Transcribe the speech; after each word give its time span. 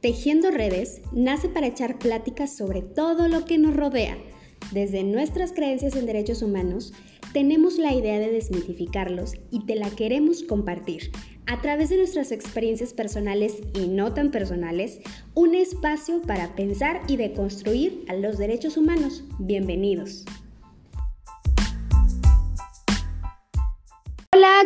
Tejiendo 0.00 0.52
Redes 0.52 1.02
nace 1.12 1.48
para 1.48 1.66
echar 1.66 1.98
pláticas 1.98 2.56
sobre 2.56 2.82
todo 2.82 3.26
lo 3.26 3.44
que 3.44 3.58
nos 3.58 3.74
rodea. 3.74 4.16
Desde 4.70 5.02
nuestras 5.02 5.52
creencias 5.52 5.96
en 5.96 6.06
derechos 6.06 6.40
humanos, 6.40 6.92
tenemos 7.32 7.78
la 7.78 7.92
idea 7.92 8.20
de 8.20 8.30
desmitificarlos 8.30 9.34
y 9.50 9.66
te 9.66 9.74
la 9.74 9.90
queremos 9.90 10.44
compartir. 10.44 11.10
A 11.46 11.60
través 11.62 11.88
de 11.88 11.96
nuestras 11.96 12.30
experiencias 12.30 12.92
personales 12.92 13.56
y 13.74 13.88
no 13.88 14.14
tan 14.14 14.30
personales, 14.30 15.00
un 15.34 15.56
espacio 15.56 16.22
para 16.22 16.54
pensar 16.54 17.00
y 17.08 17.16
deconstruir 17.16 18.04
a 18.06 18.14
los 18.14 18.38
derechos 18.38 18.76
humanos. 18.76 19.24
Bienvenidos. 19.40 20.24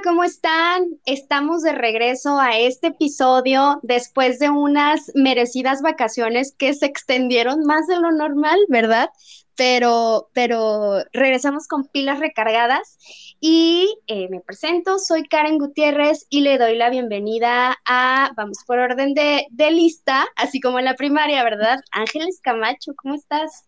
¿Cómo 0.00 0.24
están? 0.24 1.00
Estamos 1.04 1.62
de 1.62 1.72
regreso 1.72 2.38
a 2.38 2.56
este 2.56 2.88
episodio 2.88 3.78
después 3.82 4.38
de 4.38 4.48
unas 4.48 5.10
merecidas 5.14 5.82
vacaciones 5.82 6.54
que 6.56 6.72
se 6.72 6.86
extendieron 6.86 7.64
más 7.66 7.86
de 7.88 8.00
lo 8.00 8.10
normal, 8.10 8.58
¿verdad? 8.68 9.10
Pero, 9.54 10.30
pero 10.32 11.04
regresamos 11.12 11.68
con 11.68 11.84
pilas 11.88 12.20
recargadas 12.20 12.96
y 13.38 13.98
eh, 14.06 14.28
me 14.30 14.40
presento, 14.40 14.98
soy 14.98 15.24
Karen 15.24 15.58
Gutiérrez 15.58 16.26
y 16.30 16.40
le 16.40 16.56
doy 16.56 16.76
la 16.76 16.88
bienvenida 16.88 17.76
a, 17.84 18.30
vamos 18.34 18.58
por 18.66 18.78
orden 18.78 19.12
de, 19.12 19.46
de 19.50 19.70
lista, 19.72 20.26
así 20.36 20.60
como 20.60 20.78
en 20.78 20.86
la 20.86 20.94
primaria, 20.94 21.44
¿verdad? 21.44 21.80
Ángeles 21.90 22.40
Camacho, 22.42 22.92
¿cómo 22.96 23.14
estás? 23.14 23.66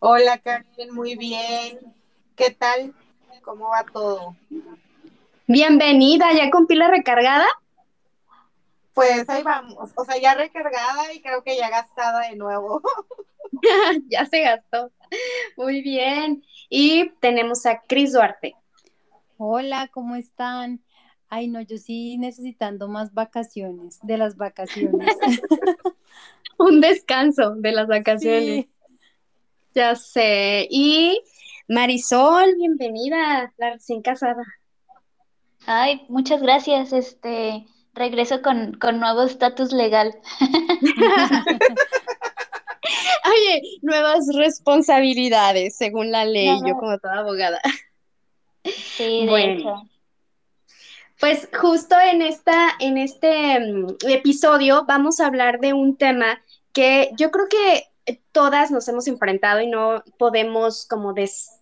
Hola 0.00 0.38
Karen, 0.38 0.92
muy 0.92 1.16
bien. 1.16 1.78
¿Qué 2.36 2.50
tal? 2.50 2.92
¿Cómo 3.42 3.70
va 3.70 3.84
todo? 3.90 4.36
Bienvenida, 5.50 6.26
¿ya 6.34 6.50
con 6.50 6.66
pila 6.66 6.88
recargada? 6.88 7.46
Pues 8.92 9.26
ahí 9.30 9.42
vamos, 9.42 9.92
o 9.96 10.04
sea, 10.04 10.20
ya 10.20 10.34
recargada 10.34 11.10
y 11.14 11.22
creo 11.22 11.42
que 11.42 11.56
ya 11.56 11.70
gastada 11.70 12.28
de 12.28 12.36
nuevo. 12.36 12.82
ya 14.10 14.26
se 14.26 14.42
gastó. 14.42 14.92
Muy 15.56 15.80
bien. 15.80 16.44
Y 16.68 17.08
tenemos 17.20 17.64
a 17.64 17.80
Cris 17.80 18.12
Duarte. 18.12 18.56
Hola, 19.38 19.88
¿cómo 19.90 20.16
están? 20.16 20.82
Ay, 21.30 21.48
no, 21.48 21.62
yo 21.62 21.78
sí 21.78 22.18
necesitando 22.18 22.86
más 22.86 23.14
vacaciones, 23.14 24.00
de 24.02 24.18
las 24.18 24.36
vacaciones. 24.36 25.16
Un 26.58 26.82
descanso 26.82 27.54
de 27.54 27.72
las 27.72 27.86
vacaciones. 27.86 28.66
Ya 29.74 29.96
sé. 29.96 30.66
Y 30.68 31.22
Marisol, 31.68 32.54
bienvenida, 32.56 33.50
la 33.56 33.70
recién 33.70 34.02
casada. 34.02 34.44
Ay, 35.66 36.06
muchas 36.08 36.40
gracias. 36.40 36.92
Este, 36.92 37.66
regreso 37.94 38.40
con, 38.42 38.74
con 38.74 39.00
nuevo 39.00 39.22
estatus 39.22 39.72
legal. 39.72 40.14
Oye, 43.26 43.62
nuevas 43.82 44.26
responsabilidades 44.34 45.76
según 45.76 46.10
la 46.10 46.24
ley, 46.24 46.58
yo 46.66 46.74
como 46.76 46.98
toda 46.98 47.18
abogada. 47.18 47.60
Sí, 48.64 49.26
de 49.26 49.52
hecho. 49.52 49.82
Pues 51.20 51.48
justo 51.52 51.96
en 52.00 52.22
esta, 52.22 52.70
en 52.78 52.96
este 52.96 53.58
mm, 53.60 53.96
episodio 54.08 54.84
vamos 54.86 55.20
a 55.20 55.26
hablar 55.26 55.58
de 55.58 55.72
un 55.72 55.96
tema 55.96 56.40
que 56.72 57.10
yo 57.18 57.30
creo 57.30 57.48
que 57.48 57.88
todas 58.32 58.70
nos 58.70 58.86
hemos 58.88 59.08
enfrentado 59.08 59.60
y 59.60 59.66
no 59.66 60.02
podemos 60.18 60.86
como 60.86 61.12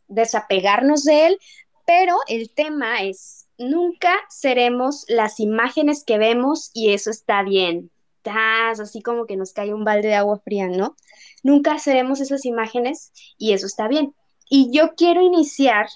desapegarnos 0.08 1.04
de 1.04 1.26
él, 1.28 1.38
pero 1.86 2.18
el 2.28 2.50
tema 2.50 3.02
es 3.02 3.45
nunca 3.58 4.14
seremos 4.28 5.04
las 5.08 5.40
imágenes 5.40 6.04
que 6.04 6.18
vemos 6.18 6.70
y 6.74 6.92
eso 6.92 7.10
está 7.10 7.42
bien. 7.42 7.90
así 8.24 9.02
como 9.02 9.26
que 9.26 9.36
nos 9.36 9.52
cae 9.52 9.72
un 9.72 9.84
balde 9.84 10.08
de 10.08 10.14
agua 10.14 10.40
fría, 10.40 10.68
¿no? 10.68 10.96
Nunca 11.42 11.78
seremos 11.78 12.20
esas 12.20 12.44
imágenes 12.44 13.12
y 13.38 13.52
eso 13.52 13.66
está 13.66 13.88
bien. 13.88 14.14
Y 14.48 14.70
yo 14.72 14.94
quiero 14.96 15.22
iniciar 15.22 15.86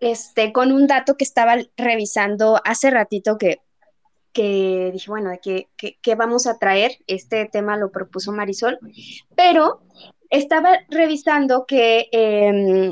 este, 0.00 0.52
con 0.52 0.72
un 0.72 0.86
dato 0.86 1.16
que 1.16 1.24
estaba 1.24 1.56
revisando 1.76 2.60
hace 2.64 2.90
ratito 2.90 3.38
que, 3.38 3.60
que 4.32 4.90
dije, 4.92 5.10
bueno, 5.10 5.30
¿qué, 5.42 5.68
qué, 5.76 6.14
vamos 6.14 6.46
a 6.46 6.58
traer? 6.58 6.92
Este 7.06 7.46
tema 7.46 7.76
lo 7.76 7.90
propuso 7.90 8.32
Marisol, 8.32 8.78
pero 9.36 9.82
estaba 10.30 10.78
revisando 10.88 11.66
que 11.66 12.08
em, 12.12 12.90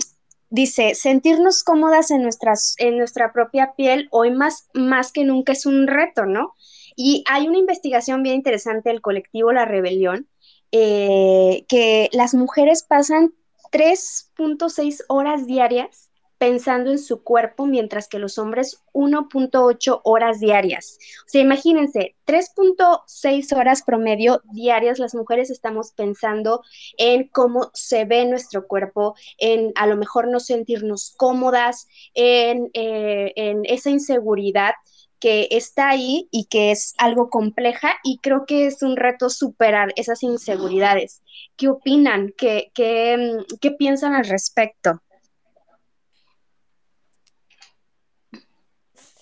dice, 0.50 0.94
sentirnos 0.94 1.62
cómodas 1.62 2.10
en, 2.10 2.22
nuestras, 2.22 2.74
en 2.78 2.96
nuestra 2.96 3.32
propia 3.32 3.74
piel 3.76 4.08
hoy 4.10 4.30
más, 4.30 4.68
más 4.74 5.12
que 5.12 5.24
nunca 5.24 5.52
es 5.52 5.66
un 5.66 5.86
reto, 5.86 6.26
¿no? 6.26 6.54
Y 6.96 7.24
hay 7.28 7.48
una 7.48 7.58
investigación 7.58 8.22
bien 8.22 8.36
interesante 8.36 8.90
del 8.90 9.00
colectivo 9.00 9.52
La 9.52 9.64
Rebelión, 9.64 10.28
eh, 10.72 11.64
que 11.68 12.08
las 12.12 12.34
mujeres 12.34 12.82
pasan 12.82 13.34
3.6 13.70 15.04
horas 15.08 15.46
diarias 15.46 16.07
pensando 16.38 16.90
en 16.90 16.98
su 16.98 17.22
cuerpo, 17.22 17.66
mientras 17.66 18.08
que 18.08 18.18
los 18.18 18.38
hombres 18.38 18.82
1.8 18.92 20.00
horas 20.04 20.40
diarias. 20.40 20.98
O 21.26 21.28
sea, 21.28 21.42
imagínense, 21.42 22.14
3.6 22.26 23.56
horas 23.56 23.82
promedio 23.82 24.40
diarias 24.52 24.98
las 24.98 25.14
mujeres 25.14 25.50
estamos 25.50 25.92
pensando 25.92 26.62
en 26.96 27.28
cómo 27.28 27.70
se 27.74 28.04
ve 28.04 28.24
nuestro 28.24 28.66
cuerpo, 28.66 29.14
en 29.38 29.72
a 29.74 29.86
lo 29.86 29.96
mejor 29.96 30.28
no 30.28 30.40
sentirnos 30.40 31.14
cómodas, 31.16 31.88
en, 32.14 32.70
eh, 32.72 33.32
en 33.36 33.62
esa 33.64 33.90
inseguridad 33.90 34.74
que 35.20 35.48
está 35.50 35.88
ahí 35.88 36.28
y 36.30 36.44
que 36.44 36.70
es 36.70 36.94
algo 36.98 37.28
compleja 37.28 37.94
y 38.04 38.18
creo 38.18 38.46
que 38.46 38.66
es 38.66 38.82
un 38.82 38.96
reto 38.96 39.30
superar 39.30 39.92
esas 39.96 40.22
inseguridades. 40.22 41.22
¿Qué 41.56 41.68
opinan? 41.68 42.32
¿Qué, 42.36 42.70
qué, 42.74 43.38
qué 43.60 43.70
piensan 43.72 44.14
al 44.14 44.26
respecto? 44.26 45.02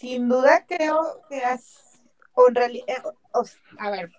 Sin 0.06 0.28
duda 0.28 0.64
creo 0.66 1.20
que 1.28 1.38
es 1.38 2.00
realidad, 2.52 2.84
eh, 2.86 3.02
a 3.78 3.90
ver, 3.90 4.12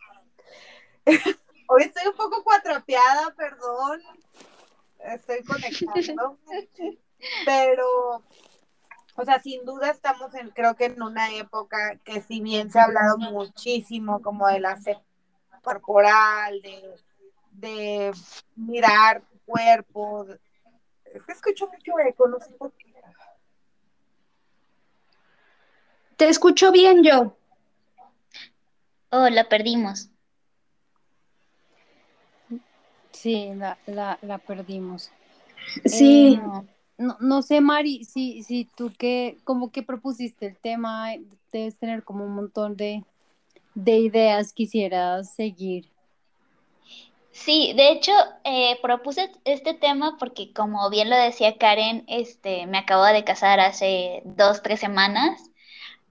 hoy 1.69 1.83
estoy 1.83 2.07
un 2.07 2.17
poco 2.17 2.43
cuatropeada, 2.43 3.33
perdón, 3.37 4.01
estoy 4.99 5.43
conectando, 5.43 6.37
pero, 7.45 8.21
o 9.15 9.23
sea, 9.23 9.39
sin 9.39 9.63
duda 9.63 9.91
estamos 9.91 10.33
en, 10.33 10.49
creo 10.49 10.75
que 10.75 10.85
en 10.85 11.01
una 11.01 11.33
época 11.35 11.97
que 12.03 12.19
si 12.19 12.41
bien 12.41 12.69
se 12.69 12.79
ha 12.79 12.83
hablado 12.83 13.17
muchísimo 13.17 14.21
como 14.21 14.45
de 14.47 14.59
la 14.59 14.77
corporal, 15.61 16.61
de, 16.61 16.95
de 17.51 18.11
mirar 18.57 19.23
cuerpo, 19.45 20.25
es 21.05 21.23
que 21.23 21.31
escucho 21.31 21.67
mucho 21.67 21.97
eco, 22.05 22.27
no 22.27 22.39
sé 22.39 22.51
por 22.55 22.73
qué. 22.73 22.86
Te 26.17 26.27
escucho 26.27 26.71
bien 26.71 27.03
yo. 27.03 27.37
Oh, 29.11 29.29
la 29.29 29.47
perdimos. 29.47 30.09
Sí, 33.11 33.51
la, 33.55 33.77
la, 34.21 34.37
perdimos. 34.39 35.11
Sí. 35.85 36.33
Eh, 36.33 36.61
no, 36.97 37.17
no, 37.19 37.41
sé, 37.43 37.61
Mari, 37.61 38.03
si, 38.03 38.43
si 38.43 38.65
tú 38.65 38.91
que, 38.97 39.37
como 39.43 39.71
que 39.71 39.83
propusiste 39.83 40.47
el 40.47 40.57
tema, 40.57 41.11
debes 41.51 41.77
tener 41.77 42.03
como 42.03 42.25
un 42.25 42.33
montón 42.33 42.75
de, 42.75 43.03
de 43.75 43.97
ideas 43.97 44.53
quisieras 44.53 45.33
seguir. 45.33 45.87
Sí, 47.31 47.73
de 47.75 47.91
hecho, 47.91 48.11
eh, 48.43 48.79
propuse 48.81 49.31
este 49.45 49.75
tema 49.75 50.17
porque, 50.17 50.51
como 50.53 50.89
bien 50.89 51.11
lo 51.11 51.15
decía 51.15 51.59
Karen, 51.59 52.03
este, 52.07 52.65
me 52.65 52.79
acabo 52.79 53.05
de 53.05 53.23
casar 53.23 53.59
hace 53.59 54.23
dos, 54.25 54.63
tres 54.63 54.79
semanas 54.79 55.51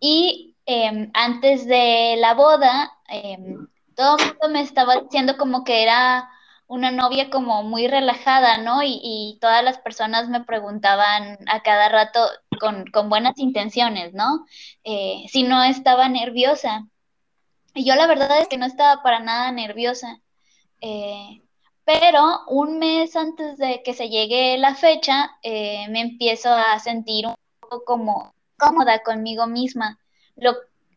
y 0.00 0.56
em, 0.66 1.10
antes 1.14 1.66
de 1.66 2.16
la 2.19 2.34
boda, 2.34 2.93
em, 3.08 3.66
todo 3.94 4.16
el 4.19 4.25
mundo 4.26 4.48
me 4.50 4.60
estaba 4.60 4.96
diciendo 4.96 5.37
como 5.37 5.64
que 5.64 5.82
era 5.82 6.31
una 6.69 6.90
novia 6.90 7.31
como 7.31 7.62
muy 7.62 7.88
relajada, 7.88 8.58
¿no? 8.58 8.82
Y, 8.82 9.38
todas 9.40 9.62
las 9.64 9.78
personas 9.78 10.28
me 10.28 10.44
preguntaban 10.44 11.38
a 11.48 11.62
cada 11.62 11.88
rato 11.88 12.20
con, 12.60 13.08
buenas 13.08 13.38
intenciones, 13.38 14.14
¿no? 14.14 14.46
Eh, 14.84 15.25
si 15.28 15.43
no 15.44 15.62
estaba 15.62 16.08
nerviosa. 16.08 16.87
Y 17.75 17.84
yo 17.84 17.94
la 17.94 18.06
verdad 18.06 18.40
es 18.40 18.48
que 18.48 18.58
no 18.58 18.66
estaba 18.66 19.02
para 19.02 19.20
nada 19.20 19.52
nerviosa. 19.52 20.20
Eh, 20.81 21.43
pero 21.84 22.40
un 22.48 22.78
mes 22.78 23.16
antes 23.16 23.58
de 23.58 23.82
que 23.84 23.94
se 23.94 24.08
llegue 24.08 24.58
la 24.58 24.75
fecha, 24.75 25.38
eh, 25.43 25.87
me 25.90 26.00
empiezo 26.00 26.52
a 26.52 26.78
sentir 26.81 27.26
un 27.26 27.37
poco 27.60 27.84
como 27.84 28.34
cómoda 28.58 29.03
conmigo 29.03 29.47
misma. 29.47 29.99
Lo, 30.37 30.55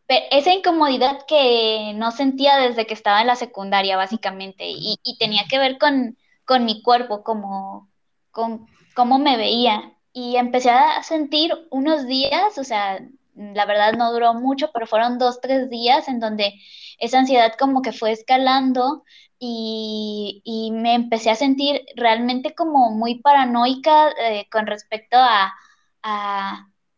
esa 0.08 0.52
incomodidad 0.52 1.24
que 1.26 1.92
no 1.94 2.10
sentía 2.10 2.56
desde 2.56 2.86
que 2.86 2.94
estaba 2.94 3.20
en 3.20 3.28
la 3.28 3.36
secundaria, 3.36 3.96
básicamente, 3.96 4.64
y, 4.68 4.98
tenía 5.18 5.44
que 5.48 5.58
ver 5.58 5.78
con, 5.78 6.18
con 6.44 6.64
mi 6.64 6.82
cuerpo, 6.82 7.22
como, 7.22 7.88
con 8.30 8.66
cómo 8.94 9.18
me 9.18 9.36
veía. 9.36 9.92
Y 10.12 10.36
empecé 10.36 10.70
a 10.70 11.02
sentir 11.02 11.52
unos 11.70 12.06
días, 12.06 12.58
o 12.58 12.64
sea, 12.64 13.00
la 13.34 13.66
verdad 13.66 13.92
no 13.94 14.12
duró 14.12 14.34
mucho, 14.34 14.70
pero 14.72 14.86
fueron 14.86 15.18
dos, 15.18 15.40
tres 15.40 15.70
días 15.70 16.08
en 16.08 16.20
donde 16.20 16.54
esa 16.98 17.20
ansiedad 17.20 17.54
como 17.58 17.82
que 17.82 17.92
fue 17.92 18.12
escalando 18.12 19.04
y, 19.38 20.70
me 20.72 20.94
empecé 20.94 21.30
a 21.30 21.34
sentir 21.34 21.82
realmente 21.96 22.54
como 22.54 22.90
muy 22.90 23.20
paranoica 23.20 24.10
eh, 24.20 24.46
con 24.50 24.66
respecto 24.66 25.16
a, 25.18 25.52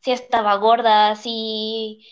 si 0.02 0.10
estaba 0.10 0.56
gorda, 0.56 1.14
si, 1.16 2.04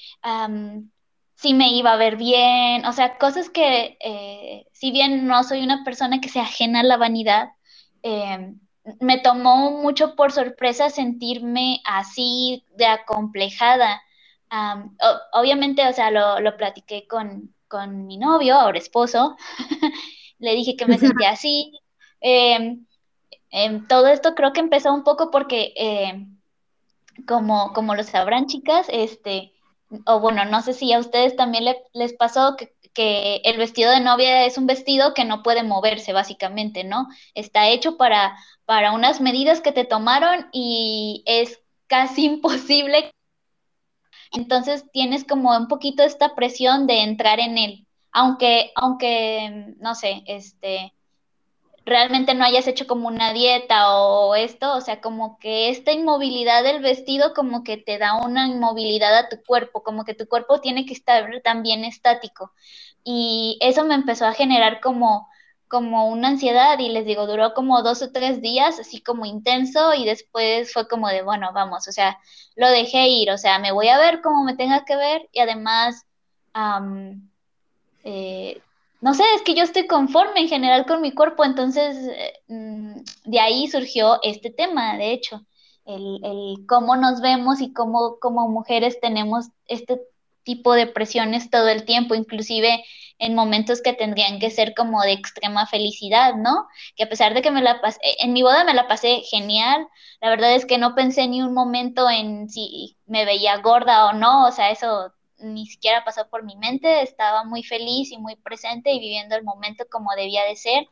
si 1.35 1.55
me 1.55 1.73
iba 1.73 1.93
a 1.93 1.97
ver 1.97 2.17
bien, 2.17 2.85
o 2.87 2.93
sea, 2.93 3.19
cosas 3.19 3.51
que 3.51 3.99
eh, 4.01 4.67
si 4.73 4.93
bien 4.93 5.27
no 5.27 5.43
soy 5.43 5.63
una 5.63 5.85
persona 5.85 6.21
que 6.21 6.29
se 6.29 6.41
ajena 6.41 6.81
a 6.81 6.85
la 6.85 6.97
vanidad, 6.97 7.51
eh, 8.03 8.55
me 9.01 9.19
tomó 9.19 9.73
mucho 9.73 10.15
por 10.17 10.33
sorpresa 10.33 10.91
sentirme 10.91 11.81
así 11.85 12.65
de 12.77 12.87
acomplejada. 12.87 14.03
obviamente, 15.33 15.87
o 15.89 15.93
sea, 15.93 16.11
lo, 16.11 16.41
lo 16.41 16.57
platiqué 16.57 17.07
con, 17.09 17.55
con, 17.69 18.07
mi 18.07 18.19
novio, 18.19 18.57
ahora 18.57 18.79
esposo, 18.79 19.37
le 20.39 20.55
dije 20.55 20.77
que 20.77 20.87
me 20.87 20.99
sentía 20.99 21.31
así. 21.31 21.73
Em, 22.21 22.87
em, 23.51 23.87
todo 23.89 24.09
esto 24.09 24.35
creo 24.35 24.53
que 24.53 24.61
empezó 24.61 24.93
un 24.93 25.05
poco 25.05 25.31
porque, 25.31 25.73
em, 25.77 26.40
como, 27.27 27.73
como 27.73 27.95
lo 27.95 28.03
sabrán 28.03 28.47
chicas, 28.47 28.87
este, 28.91 29.53
o 30.07 30.21
bueno, 30.21 30.45
no 30.45 30.63
sé 30.63 30.73
si 30.73 30.93
a 30.93 30.99
ustedes 30.99 31.37
también 31.37 31.65
les 31.93 32.13
pasó 32.15 32.57
que 32.57 32.75
que 32.95 33.41
el 33.45 33.57
vestido 33.57 33.91
de 33.91 34.01
novia 34.01 34.45
es 34.47 34.59
un 34.59 34.67
vestido 34.67 35.15
que 35.15 35.25
no 35.25 35.43
puede 35.43 35.63
moverse, 35.63 36.13
básicamente, 36.13 36.85
¿no? 36.85 37.09
Está 37.35 37.69
hecho 37.69 37.97
para, 37.97 38.37
para 38.65 38.93
unas 38.93 39.21
medidas 39.21 39.61
que 39.61 39.73
te 39.73 39.85
tomaron 39.85 40.49
y 40.53 41.23
es 41.27 41.61
casi 41.87 42.25
imposible. 42.27 43.11
Entonces 44.33 44.85
tienes 44.93 45.25
como 45.25 45.57
un 45.57 45.69
poquito 45.69 46.03
esta 46.03 46.35
presión 46.35 46.87
de 46.87 47.03
entrar 47.03 47.41
en 47.41 47.59
él, 47.59 47.87
aunque, 48.13 48.73
aunque, 48.77 49.75
no 49.79 49.95
sé, 49.95 50.23
este, 50.27 50.95
realmente 51.85 52.35
no 52.35 52.45
hayas 52.45 52.67
hecho 52.67 52.87
como 52.87 53.09
una 53.09 53.33
dieta 53.33 53.97
o 53.97 54.35
esto, 54.35 54.75
o 54.77 54.81
sea, 54.81 55.01
como 55.01 55.39
que 55.39 55.71
esta 55.71 55.93
inmovilidad 55.93 56.63
del 56.63 56.83
vestido 56.83 57.35
como 57.35 57.65
que 57.65 57.77
te 57.77 57.99
da 57.99 58.15
una 58.17 58.47
inmovilidad 58.47 59.17
a 59.17 59.29
tu 59.29 59.43
cuerpo, 59.43 59.83
como 59.83 60.05
que 60.05 60.15
tu 60.15 60.27
cuerpo 60.29 60.61
tiene 60.61 60.87
que 60.87 60.95
estar 60.95 61.29
también 61.43 61.85
estático. 61.85 62.53
Y 63.05 63.59
eso 63.61 63.85
me 63.85 63.95
empezó 63.95 64.27
a 64.27 64.35
generar 64.35 64.81
como 64.81 65.29
como 65.71 66.09
una 66.09 66.29
ansiedad 66.29 66.81
y 66.81 66.89
les 66.89 67.07
digo, 67.07 67.29
duró 67.29 67.55
como 67.55 67.83
dos 67.85 68.03
o 68.03 68.11
tres 68.11 68.43
días, 68.43 68.81
así 68.81 69.01
como 69.01 69.25
intenso 69.25 69.95
y 69.95 70.05
después 70.05 70.73
fue 70.73 70.89
como 70.89 71.07
de, 71.09 71.23
bueno, 71.23 71.53
vamos, 71.55 71.87
o 71.87 71.93
sea, 71.93 72.19
lo 72.57 72.69
dejé 72.69 73.07
ir, 73.07 73.31
o 73.31 73.39
sea, 73.39 73.61
me 73.61 73.71
voy 73.71 73.87
a 73.89 73.99
ver 73.99 74.21
como 74.21 74.43
me 74.43 74.57
tenga 74.57 74.85
que 74.85 74.97
ver 74.97 75.29
y 75.31 75.39
además 75.39 76.05
eh, 78.03 78.61
no 79.01 79.15
sé, 79.15 79.23
es 79.35 79.43
que 79.43 79.55
yo 79.55 79.63
estoy 79.63 79.87
conforme 79.87 80.41
en 80.41 80.49
general 80.49 80.87
con 80.87 81.01
mi 81.01 81.13
cuerpo, 81.13 81.45
entonces 81.45 81.97
eh, 81.97 82.33
mm, 82.49 82.95
de 83.25 83.41
ahí 83.41 83.69
surgió 83.69 84.19
este 84.23 84.51
tema, 84.51 84.97
de 84.97 85.13
hecho, 85.13 85.47
el, 85.87 86.21
el, 86.25 86.67
cómo 86.67 86.97
nos 86.97 87.21
vemos 87.21 87.61
y 87.61 87.73
cómo 87.73 88.19
como 88.21 88.49
mujeres 88.49 89.01
tenemos 89.01 89.47
este 89.67 90.01
tipo 90.45 90.75
de 90.75 90.87
presiones 90.87 91.51
todo 91.51 91.69
el 91.69 91.85
tiempo, 91.85 92.15
inclusive 92.15 92.85
en 93.19 93.35
momentos 93.35 93.83
que 93.83 93.93
tendrían 93.93 94.39
que 94.39 94.51
ser 94.51 94.75
como 94.75 95.03
de 95.03 95.13
extrema 95.13 95.67
felicidad, 95.67 96.35
¿no? 96.37 96.67
Que 96.97 97.05
a 97.05 97.09
pesar 97.09 97.35
de 97.35 97.43
que 97.43 97.51
me 97.51 97.63
la 97.63 97.81
pasé, 97.81 98.01
en 98.21 98.33
mi 98.33 98.43
boda 98.43 98.65
me 98.65 98.75
la 98.75 98.89
pasé 98.89 99.21
genial, 99.31 99.87
la 100.21 100.31
verdad 100.31 100.55
es 100.55 100.67
que 100.67 100.79
no 100.79 100.95
pensé 100.95 101.29
ni 101.29 101.43
un 101.43 101.55
momento 101.55 102.09
en 102.11 102.49
si 102.49 102.97
me 103.07 103.25
veía 103.25 103.59
gorda 103.59 104.07
o 104.07 104.13
no, 104.15 104.47
o 104.47 104.53
sea, 104.53 104.71
eso 104.71 105.13
ni 105.43 105.67
siquiera 105.67 106.05
pasó 106.05 106.29
por 106.29 106.45
mi 106.45 106.57
mente, 106.57 107.03
estaba 107.03 107.45
muy 107.45 107.63
feliz 107.63 108.13
y 108.13 108.19
muy 108.19 108.37
presente 108.37 108.93
y 108.93 109.01
viviendo 109.01 109.37
el 109.37 109.45
momento 109.45 109.85
como 109.91 110.11
debía 110.17 110.45
de 110.45 110.57
ser, 110.57 110.87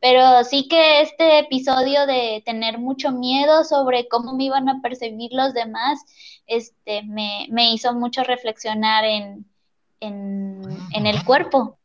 pero 0.00 0.44
sí 0.44 0.68
que 0.68 1.00
este 1.00 1.38
episodio 1.38 2.06
de 2.06 2.42
tener 2.44 2.78
mucho 2.78 3.12
miedo 3.12 3.64
sobre 3.64 4.08
cómo 4.08 4.34
me 4.34 4.44
iban 4.44 4.68
a 4.68 4.80
percibir 4.82 5.30
los 5.32 5.54
demás, 5.54 6.00
este, 6.46 7.02
me, 7.02 7.72
hizo 7.72 7.94
mucho 7.94 8.22
reflexionar 8.24 9.04
en, 9.04 9.46
en, 10.00 11.06
el 11.06 11.24
cuerpo. 11.24 11.78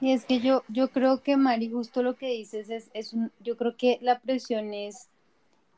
Y 0.00 0.12
es 0.12 0.24
que 0.24 0.40
yo, 0.40 0.62
yo 0.68 0.88
creo 0.88 1.22
que 1.22 1.36
Mari, 1.36 1.70
justo 1.70 2.02
lo 2.02 2.16
que 2.16 2.28
dices 2.28 2.70
es, 2.70 2.90
es 2.94 3.12
un, 3.12 3.32
yo 3.40 3.56
creo 3.56 3.76
que 3.76 3.98
la 4.00 4.20
presión 4.20 4.72
es 4.72 5.10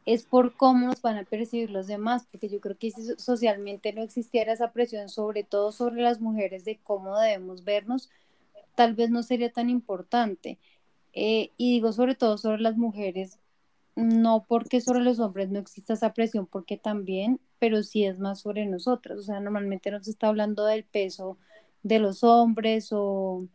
es 0.04 0.24
por 0.24 0.56
cómo 0.56 0.86
nos 0.88 1.02
van 1.02 1.16
a 1.18 1.24
percibir 1.24 1.70
los 1.70 1.86
demás, 1.86 2.26
porque 2.30 2.48
yo 2.48 2.60
creo 2.60 2.76
que 2.76 2.90
si 2.90 3.02
socialmente 3.18 3.92
no 3.92 4.02
existiera 4.02 4.52
esa 4.52 4.72
presión, 4.72 5.08
sobre 5.08 5.44
todo 5.44 5.72
sobre 5.72 6.02
las 6.02 6.20
mujeres, 6.20 6.64
de 6.64 6.78
cómo 6.82 7.18
debemos 7.18 7.64
vernos, 7.64 8.10
tal 8.74 8.94
vez 8.94 9.10
no 9.10 9.22
sería 9.22 9.52
tan 9.52 9.70
importante. 9.70 10.58
Eh, 11.12 11.50
y 11.56 11.72
digo 11.72 11.92
sobre 11.92 12.14
todo 12.14 12.38
sobre 12.38 12.62
las 12.62 12.76
mujeres, 12.76 13.38
no 13.96 14.44
porque 14.48 14.80
sobre 14.80 15.00
los 15.00 15.18
hombres 15.20 15.50
no 15.50 15.58
exista 15.58 15.94
esa 15.94 16.14
presión, 16.14 16.46
porque 16.46 16.76
también, 16.78 17.40
pero 17.58 17.82
sí 17.82 18.04
es 18.04 18.18
más 18.18 18.40
sobre 18.40 18.66
nosotros. 18.66 19.20
O 19.20 19.22
sea, 19.22 19.40
normalmente 19.40 19.90
nos 19.90 20.08
está 20.08 20.28
hablando 20.28 20.64
del 20.64 20.84
peso 20.84 21.38
de 21.82 21.98
los 21.98 22.24
hombres 22.24 22.88
o 22.92 23.46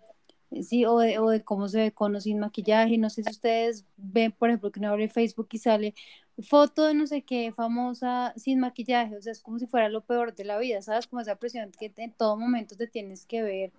Sí, 0.62 0.86
o 0.86 1.00
de, 1.00 1.20
o 1.20 1.30
de 1.30 1.44
cómo 1.44 1.68
se 1.68 1.80
ve 1.80 1.92
con 1.92 2.16
o 2.16 2.22
sin 2.22 2.40
maquillaje. 2.40 2.98
No 2.98 3.10
sé 3.10 3.24
si 3.24 3.32
ustedes 3.32 3.86
ven, 3.98 4.32
por 4.32 4.50
ejemplo, 4.50 4.72
que 4.72 4.80
uno 4.80 4.90
abre 4.90 5.10
Facebook 5.10 5.50
y 5.52 5.58
sale 5.58 5.94
foto 6.40 6.86
de 6.86 6.94
no 6.94 7.08
sé 7.08 7.24
qué 7.24 7.52
famosa 7.52 8.34
sin 8.38 8.60
maquillaje. 8.60 9.18
O 9.18 9.22
sea, 9.22 9.32
es 9.32 9.42
como 9.42 9.60
si 9.60 9.68
fuera 9.68 9.90
lo 9.90 10.02
peor 10.02 10.36
de 10.36 10.46
la 10.46 10.58
vida, 10.58 10.82
¿sabes? 10.82 11.08
Como 11.08 11.22
esa 11.22 11.36
presión 11.36 11.72
que 11.78 11.92
en 11.98 12.14
todo 12.14 12.38
momento 12.38 12.76
te 12.78 12.88
tienes 12.88 13.26
que 13.26 13.44
ver 13.44 13.72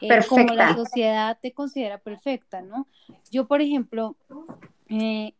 eh, 0.00 0.20
como 0.28 0.54
la 0.54 0.74
sociedad 0.74 1.38
te 1.40 1.52
considera 1.52 1.98
perfecta, 1.98 2.62
¿no? 2.62 2.86
Yo, 3.30 3.46
por 3.46 3.60
ejemplo, 3.60 4.16
eh, 4.88 5.34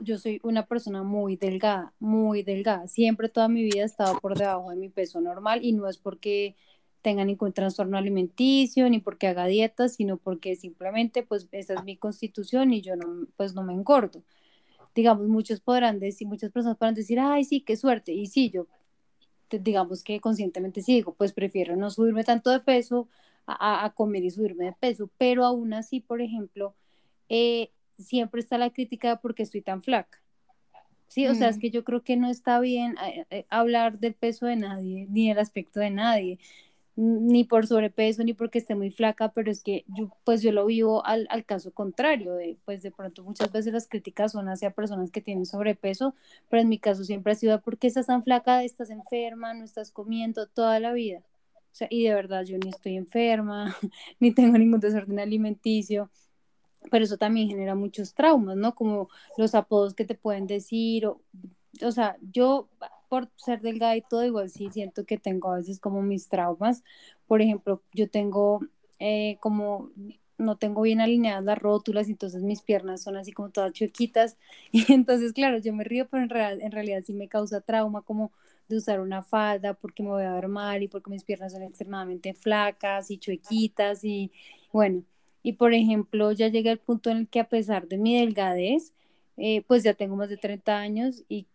yo 0.00 0.18
soy 0.18 0.40
una 0.42 0.66
persona 0.66 1.02
muy 1.02 1.36
delgada, 1.36 1.92
muy 1.98 2.42
delgada. 2.42 2.88
Siempre 2.88 3.28
toda 3.28 3.48
mi 3.48 3.62
vida 3.62 3.82
he 3.82 3.84
estado 3.84 4.18
por 4.20 4.36
debajo 4.36 4.70
de 4.70 4.76
mi 4.76 4.88
peso 4.88 5.20
normal 5.20 5.64
y 5.64 5.72
no 5.72 5.88
es 5.88 5.96
porque 5.96 6.56
tenga 7.02 7.24
ningún 7.24 7.52
trastorno 7.52 7.96
alimenticio, 7.96 8.88
ni 8.90 9.00
porque 9.00 9.28
haga 9.28 9.46
dietas, 9.46 9.94
sino 9.94 10.16
porque 10.16 10.56
simplemente 10.56 11.22
pues 11.22 11.48
esa 11.52 11.74
es 11.74 11.84
mi 11.84 11.96
constitución 11.96 12.72
y 12.72 12.80
yo 12.80 12.96
no, 12.96 13.26
pues 13.36 13.54
no 13.54 13.62
me 13.62 13.72
engordo. 13.72 14.22
Digamos, 14.94 15.28
muchos 15.28 15.60
podrán 15.60 16.00
decir, 16.00 16.26
muchas 16.26 16.50
personas 16.50 16.76
podrán 16.76 16.94
decir, 16.94 17.20
ay, 17.20 17.44
sí, 17.44 17.60
qué 17.60 17.76
suerte. 17.76 18.12
Y 18.12 18.26
sí, 18.26 18.50
yo 18.50 18.66
digamos 19.50 20.02
que 20.02 20.20
conscientemente 20.20 20.82
sí 20.82 20.94
digo, 20.94 21.14
pues 21.14 21.32
prefiero 21.32 21.76
no 21.76 21.90
subirme 21.90 22.24
tanto 22.24 22.50
de 22.50 22.60
peso 22.60 23.08
a, 23.46 23.84
a 23.84 23.94
comer 23.94 24.24
y 24.24 24.30
subirme 24.30 24.66
de 24.66 24.72
peso, 24.72 25.10
pero 25.16 25.44
aún 25.44 25.72
así, 25.72 26.00
por 26.00 26.20
ejemplo, 26.20 26.74
eh, 27.28 27.70
siempre 27.94 28.40
está 28.40 28.58
la 28.58 28.70
crítica 28.70 29.20
porque 29.20 29.42
estoy 29.42 29.62
tan 29.62 29.82
flaca. 29.82 30.20
Sí, 31.08 31.26
o 31.26 31.34
sea, 31.34 31.48
es 31.48 31.56
mm. 31.56 31.60
que 31.60 31.70
yo 31.70 31.84
creo 31.84 32.02
que 32.02 32.16
no 32.16 32.28
está 32.28 32.60
bien 32.60 32.96
eh, 33.06 33.24
eh, 33.30 33.46
hablar 33.48 33.98
del 33.98 34.14
peso 34.14 34.44
de 34.44 34.56
nadie, 34.56 35.06
ni 35.08 35.30
el 35.30 35.38
aspecto 35.38 35.80
de 35.80 35.90
nadie 35.90 36.38
ni 37.00 37.44
por 37.44 37.64
sobrepeso 37.64 38.24
ni 38.24 38.34
porque 38.34 38.58
esté 38.58 38.74
muy 38.74 38.90
flaca, 38.90 39.30
pero 39.32 39.52
es 39.52 39.62
que 39.62 39.84
yo 39.86 40.10
pues 40.24 40.42
yo 40.42 40.50
lo 40.50 40.66
vivo 40.66 41.06
al, 41.06 41.28
al, 41.30 41.44
caso 41.44 41.70
contrario, 41.72 42.34
de 42.34 42.58
pues 42.64 42.82
de 42.82 42.90
pronto 42.90 43.22
muchas 43.22 43.52
veces 43.52 43.72
las 43.72 43.86
críticas 43.86 44.32
son 44.32 44.48
hacia 44.48 44.72
personas 44.72 45.12
que 45.12 45.20
tienen 45.20 45.46
sobrepeso, 45.46 46.16
pero 46.48 46.60
en 46.60 46.68
mi 46.68 46.80
caso 46.80 47.04
siempre 47.04 47.32
ha 47.32 47.36
sido 47.36 47.60
porque 47.60 47.86
estás 47.86 48.06
tan 48.08 48.24
flaca, 48.24 48.64
estás 48.64 48.90
enferma, 48.90 49.54
no 49.54 49.64
estás 49.64 49.92
comiendo 49.92 50.48
toda 50.48 50.80
la 50.80 50.92
vida. 50.92 51.20
O 51.70 51.74
sea, 51.78 51.86
y 51.88 52.02
de 52.02 52.14
verdad 52.14 52.42
yo 52.44 52.58
ni 52.58 52.70
estoy 52.70 52.96
enferma, 52.96 53.76
ni 54.18 54.32
tengo 54.32 54.58
ningún 54.58 54.80
desorden 54.80 55.20
alimenticio, 55.20 56.10
pero 56.90 57.04
eso 57.04 57.16
también 57.16 57.48
genera 57.48 57.76
muchos 57.76 58.12
traumas, 58.14 58.56
¿no? 58.56 58.74
Como 58.74 59.08
los 59.36 59.54
apodos 59.54 59.94
que 59.94 60.04
te 60.04 60.16
pueden 60.16 60.48
decir, 60.48 61.06
o, 61.06 61.22
o 61.82 61.92
sea, 61.92 62.16
yo 62.32 62.68
por 63.08 63.30
ser 63.36 63.60
delgada 63.60 63.96
y 63.96 64.02
todo, 64.02 64.24
igual 64.24 64.50
sí 64.50 64.68
siento 64.70 65.04
que 65.04 65.18
tengo 65.18 65.50
a 65.52 65.56
veces 65.56 65.80
como 65.80 66.02
mis 66.02 66.28
traumas. 66.28 66.82
Por 67.26 67.42
ejemplo, 67.42 67.82
yo 67.94 68.08
tengo 68.10 68.60
eh, 68.98 69.38
como 69.40 69.90
no 70.38 70.56
tengo 70.56 70.82
bien 70.82 71.00
alineadas 71.00 71.44
las 71.44 71.58
rótulas, 71.58 72.08
entonces 72.08 72.42
mis 72.42 72.62
piernas 72.62 73.02
son 73.02 73.16
así 73.16 73.32
como 73.32 73.50
todas 73.50 73.72
chuequitas. 73.72 74.36
Y 74.72 74.92
entonces, 74.92 75.32
claro, 75.32 75.58
yo 75.58 75.72
me 75.74 75.84
río, 75.84 76.08
pero 76.08 76.22
en, 76.22 76.30
real, 76.30 76.62
en 76.62 76.72
realidad 76.72 77.02
sí 77.04 77.12
me 77.12 77.28
causa 77.28 77.60
trauma 77.60 78.02
como 78.02 78.32
de 78.68 78.76
usar 78.76 79.00
una 79.00 79.22
falda 79.22 79.74
porque 79.74 80.02
me 80.02 80.10
voy 80.10 80.24
a 80.24 80.34
ver 80.34 80.48
mal 80.48 80.82
y 80.82 80.88
porque 80.88 81.10
mis 81.10 81.24
piernas 81.24 81.52
son 81.52 81.62
extremadamente 81.62 82.34
flacas 82.34 83.10
y 83.10 83.18
chuequitas 83.18 84.04
y 84.04 84.30
bueno. 84.72 85.02
Y 85.42 85.54
por 85.54 85.74
ejemplo, 85.74 86.32
ya 86.32 86.48
llegué 86.48 86.70
al 86.70 86.78
punto 86.78 87.10
en 87.10 87.18
el 87.18 87.28
que 87.28 87.40
a 87.40 87.48
pesar 87.48 87.88
de 87.88 87.98
mi 87.98 88.18
delgadez, 88.18 88.92
eh, 89.36 89.62
pues 89.66 89.82
ya 89.84 89.94
tengo 89.94 90.16
más 90.16 90.28
de 90.28 90.36
30 90.36 90.78
años 90.78 91.24
y 91.28 91.46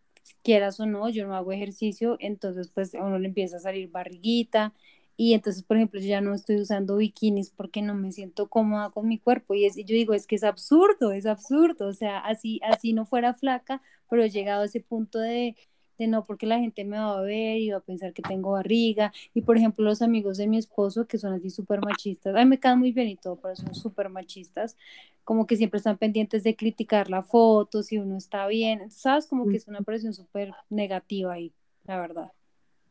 quieras 0.44 0.80
o 0.80 0.86
no, 0.86 1.10
yo 1.10 1.28
no 1.28 1.36
hago 1.36 1.52
ejercicio, 1.52 2.18
entonces 2.20 2.70
pues 2.70 2.96
a 2.96 3.04
uno 3.04 3.20
le 3.20 3.28
empieza 3.28 3.58
a 3.58 3.60
salir 3.60 3.90
barriguita 3.90 4.74
y 5.16 5.34
entonces, 5.34 5.64
por 5.64 5.78
ejemplo, 5.78 6.00
yo 6.00 6.08
ya 6.08 6.22
no 6.22 6.34
estoy 6.34 6.58
usando 6.58 6.98
bikinis 6.98 7.52
porque 7.52 7.82
no 7.82 7.94
me 7.94 8.12
siento 8.12 8.50
cómoda 8.50 8.90
con 8.90 9.08
mi 9.08 9.20
cuerpo 9.20 9.54
y, 9.54 9.66
es, 9.66 9.76
yo 9.76 9.84
digo, 9.86 10.14
es 10.14 10.26
que 10.26 10.36
es 10.36 10.44
absurdo, 10.44 11.12
es 11.12 11.26
absurdo, 11.28 11.88
o 11.88 11.94
sea, 11.94 12.20
así, 12.20 12.60
así 12.64 12.94
no 12.94 13.06
fuera 13.06 13.34
flaca, 13.36 13.82
pero 14.10 14.24
he 14.24 14.30
llegado 14.32 14.64
a 14.64 14.66
ese 14.66 14.80
punto 14.80 15.20
de, 15.20 15.56
de 15.98 16.08
no 16.08 16.26
porque 16.26 16.46
la 16.46 16.60
gente 16.60 16.84
me 16.84 16.98
va 16.98 17.18
a 17.18 17.22
ver 17.22 17.58
y 17.58 17.72
va 17.72 17.78
a 17.78 17.82
pensar 17.82 18.14
que 18.14 18.22
tengo 18.22 18.52
barriga. 18.52 19.14
Y 19.34 19.42
por 19.42 19.58
ejemplo, 19.58 19.86
los 19.86 20.02
amigos 20.02 20.38
de 20.38 20.48
mi 20.48 20.58
esposo, 20.58 21.08
que 21.08 21.18
son 21.18 21.34
así 21.34 21.50
súper 21.50 21.82
machistas, 21.82 22.36
a 22.36 22.40
mí 22.40 22.46
me 22.46 22.60
quedan 22.60 22.80
muy 22.80 22.92
bien 22.92 23.08
y 23.08 23.16
todo, 23.16 23.38
pero 23.38 23.56
son 23.56 23.74
súper 23.76 24.10
machistas, 24.10 24.76
como 25.24 25.48
que 25.48 25.56
siempre 25.56 25.78
están 25.78 25.98
pendientes 25.98 26.44
de 26.44 26.56
criticar 26.56 27.10
la 27.10 27.22
foto, 27.22 27.84
si 27.84 27.98
uno 27.98 28.18
está 28.18 28.48
bien. 28.48 28.92
¿Sabes? 28.92 29.28
Como 29.28 29.48
que 29.48 29.58
es 29.58 29.68
una 29.68 29.82
presión 29.82 30.14
súper 30.14 30.54
negativa 30.70 31.34
ahí, 31.34 31.54
la 31.86 32.00
verdad. 32.00 32.32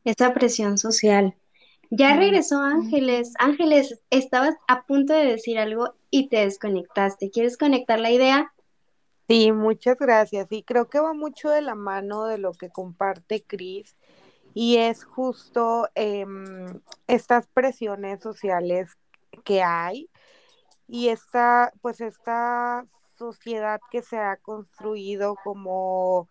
Esa 0.04 0.32
presión 0.35 0.78
social. 0.78 1.35
Ya 1.90 2.16
regresó 2.16 2.59
Ángeles. 2.59 3.35
Ángeles, 3.38 4.00
estabas 4.09 4.54
a 4.66 4.87
punto 4.87 5.12
de 5.12 5.26
decir 5.26 5.59
algo 5.59 5.94
y 6.11 6.28
te 6.28 6.38
desconectaste. 6.38 7.30
¿Quieres 7.30 7.59
conectar 7.59 8.00
la 8.00 8.11
idea? 8.11 8.52
Sí, 9.29 9.52
muchas 9.52 9.99
gracias. 9.99 10.49
Y 10.50 10.62
creo 10.62 10.88
que 10.88 11.00
va 11.00 11.14
mucho 11.14 11.50
de 11.50 11.62
la 11.62 11.75
mano 11.75 12.25
de 12.26 12.38
lo 12.38 12.52
que 12.52 12.71
comparte 12.71 13.43
Cris 13.43 13.97
y 14.55 14.76
es 14.79 15.05
justo 15.05 15.88
em, 15.95 16.81
estas 17.07 17.47
presiones 17.49 18.21
sociales 18.23 18.99
que 19.45 19.62
hay 19.62 20.11
y 20.88 21.09
esta, 21.09 21.73
pues 21.83 22.00
esta 22.00 22.87
sociedad 23.17 23.81
que 23.91 24.02
se 24.02 24.19
ha 24.19 24.37
construido 24.38 25.37
como 25.45 26.29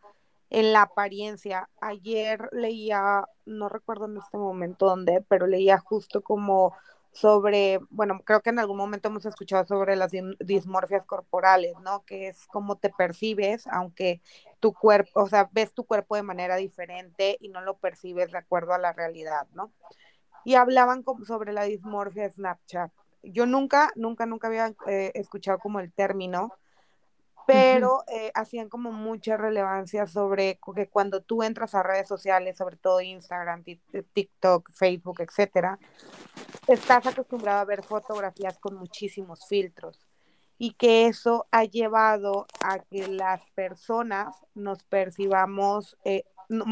en 0.49 0.73
la 0.73 0.83
apariencia. 0.83 1.69
Ayer 1.81 2.49
leía, 2.51 3.25
no 3.45 3.69
recuerdo 3.69 4.05
en 4.05 4.17
este 4.17 4.37
momento 4.37 4.87
dónde, 4.87 5.23
pero 5.27 5.47
leía 5.47 5.79
justo 5.79 6.21
como 6.21 6.75
sobre, 7.11 7.79
bueno, 7.89 8.21
creo 8.23 8.41
que 8.41 8.51
en 8.51 8.59
algún 8.59 8.77
momento 8.77 9.09
hemos 9.09 9.25
escuchado 9.25 9.65
sobre 9.65 9.95
las 9.95 10.11
dismorfias 10.39 11.05
corporales, 11.05 11.73
¿no? 11.81 12.05
Que 12.05 12.29
es 12.29 12.47
cómo 12.47 12.77
te 12.77 12.89
percibes, 12.89 13.67
aunque 13.67 14.21
tu 14.59 14.73
cuerpo, 14.73 15.21
o 15.21 15.27
sea, 15.27 15.49
ves 15.51 15.73
tu 15.73 15.85
cuerpo 15.85 16.15
de 16.15 16.23
manera 16.23 16.55
diferente 16.55 17.37
y 17.39 17.49
no 17.49 17.61
lo 17.61 17.77
percibes 17.77 18.31
de 18.31 18.37
acuerdo 18.37 18.73
a 18.73 18.77
la 18.77 18.93
realidad, 18.93 19.47
¿no? 19.53 19.71
Y 20.45 20.55
hablaban 20.55 21.03
sobre 21.25 21.53
la 21.53 21.63
dismorfia 21.63 22.29
Snapchat. 22.29 22.91
Yo 23.23 23.45
nunca, 23.45 23.91
nunca, 23.95 24.25
nunca 24.25 24.47
había 24.47 24.73
eh, 24.87 25.11
escuchado 25.13 25.59
como 25.59 25.79
el 25.79 25.91
término, 25.91 26.53
pero 27.47 28.03
eh, 28.07 28.31
hacían 28.33 28.69
como 28.69 28.91
mucha 28.91 29.37
relevancia 29.37 30.07
sobre 30.07 30.59
que 30.75 30.87
cuando 30.87 31.21
tú 31.21 31.43
entras 31.43 31.75
a 31.75 31.83
redes 31.83 32.07
sociales, 32.07 32.57
sobre 32.57 32.77
todo 32.77 33.01
Instagram, 33.01 33.63
TikTok, 34.13 34.71
Facebook, 34.71 35.21
etcétera, 35.21 35.79
estás 36.67 37.07
acostumbrado 37.07 37.59
a 37.59 37.65
ver 37.65 37.83
fotografías 37.83 38.57
con 38.59 38.75
muchísimos 38.75 39.47
filtros 39.47 40.07
y 40.57 40.73
que 40.73 41.07
eso 41.07 41.47
ha 41.51 41.63
llevado 41.63 42.45
a 42.63 42.79
que 42.79 43.07
las 43.07 43.41
personas 43.55 44.35
nos 44.53 44.83
percibamos, 44.83 45.97
eh, 46.05 46.23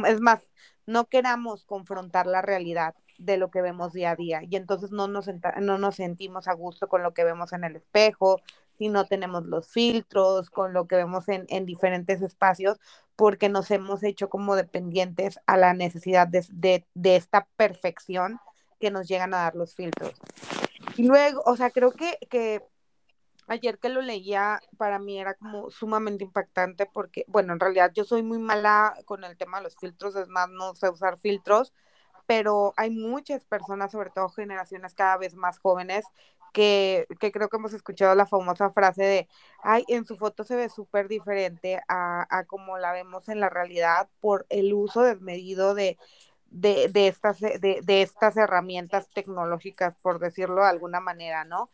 es 0.06 0.22
más, 0.22 0.48
no 0.86 1.06
queramos 1.06 1.66
confrontar 1.66 2.28
la 2.28 2.42
realidad 2.42 2.94
de 3.18 3.38
lo 3.38 3.50
que 3.50 3.62
vemos 3.62 3.94
día 3.94 4.12
a 4.12 4.16
día 4.16 4.42
y 4.48 4.56
entonces 4.56 4.92
no 4.92 5.08
nos, 5.08 5.28
no 5.60 5.78
nos 5.78 5.96
sentimos 5.96 6.48
a 6.48 6.54
gusto 6.54 6.88
con 6.88 7.04
lo 7.04 7.14
que 7.14 7.24
vemos 7.24 7.52
en 7.52 7.64
el 7.64 7.76
espejo, 7.78 8.40
si 8.80 8.88
no 8.88 9.06
tenemos 9.06 9.46
los 9.46 9.68
filtros, 9.68 10.50
con 10.50 10.72
lo 10.74 10.88
que 10.88 10.96
vemos 10.96 11.26
en, 11.28 11.66
diferentes 11.66 12.22
espacios, 12.22 12.80
porque 13.18 13.50
nos 13.50 13.70
hemos 13.72 14.04
hecho 14.04 14.30
como 14.30 14.56
dependientes 14.56 15.38
a 15.46 15.58
la 15.58 15.74
necesidad 15.74 16.30
de, 16.30 16.86
esta 17.04 17.48
perfección 17.58 18.40
que 18.80 18.90
nos 18.90 19.10
llegan 19.10 19.34
a 19.34 19.40
dar 19.40 19.56
los 19.56 19.76
filtros. 19.76 20.14
Y 20.96 21.04
luego, 21.04 21.44
o 21.46 21.58
sea, 21.58 21.72
creo 21.72 21.92
que, 21.92 22.18
que 22.30 22.64
ayer 23.48 23.80
que 23.80 23.90
lo 23.90 24.02
leía, 24.02 24.62
para 24.78 24.98
mí 24.98 25.20
era 25.20 25.34
como 25.34 25.70
sumamente 25.70 26.24
impactante 26.24 26.86
porque, 26.86 27.26
bueno, 27.28 27.52
en 27.52 27.60
realidad 27.60 27.92
yo 27.94 28.06
soy 28.06 28.24
muy 28.24 28.40
mala 28.40 28.96
con 29.04 29.26
el 29.26 29.36
tema 29.36 29.58
de 29.58 29.66
los 29.66 29.76
filtros, 29.76 30.16
es 30.16 30.30
más, 30.30 30.48
no 30.50 30.74
sé 30.76 30.88
usar 30.88 31.18
filtros, 31.18 31.74
pero 32.26 32.74
hay 32.78 32.92
muchas 32.92 33.44
personas, 33.44 33.92
sobre 33.92 34.12
todo 34.12 34.30
generaciones 34.30 34.94
cada 34.94 35.18
vez 35.18 35.36
más 35.36 35.60
jóvenes, 35.60 36.06
que, 36.54 37.08
creo 37.20 37.50
que 37.50 37.58
hemos 37.58 37.74
escuchado 37.74 38.16
la 38.16 38.26
famosa 38.26 38.72
frase 38.72 39.04
de, 39.04 39.28
ay, 39.64 39.84
en 39.88 40.06
su 40.06 40.18
foto 40.18 40.44
se 40.44 40.56
ve 40.56 40.70
súper 40.70 41.08
diferente 41.08 41.82
a, 41.88 42.26
a, 42.30 42.46
como 42.46 42.78
la 42.78 42.92
vemos 42.92 43.30
en 43.30 43.40
la 43.40 43.50
realidad 43.50 44.10
por 44.20 44.46
el 44.50 44.74
uso 44.74 45.02
desmedido 45.02 45.74
de, 45.76 45.98
de, 46.48 46.90
de 46.90 47.08
estas, 47.08 47.40
de, 47.40 47.82
de, 47.84 48.02
estas 48.02 48.38
herramientas 48.38 49.10
tecnológicas, 49.14 49.96
por 50.02 50.20
decirlo 50.20 50.62
de 50.64 50.70
alguna 50.70 51.00
manera, 51.00 51.46
¿no? 51.46 51.72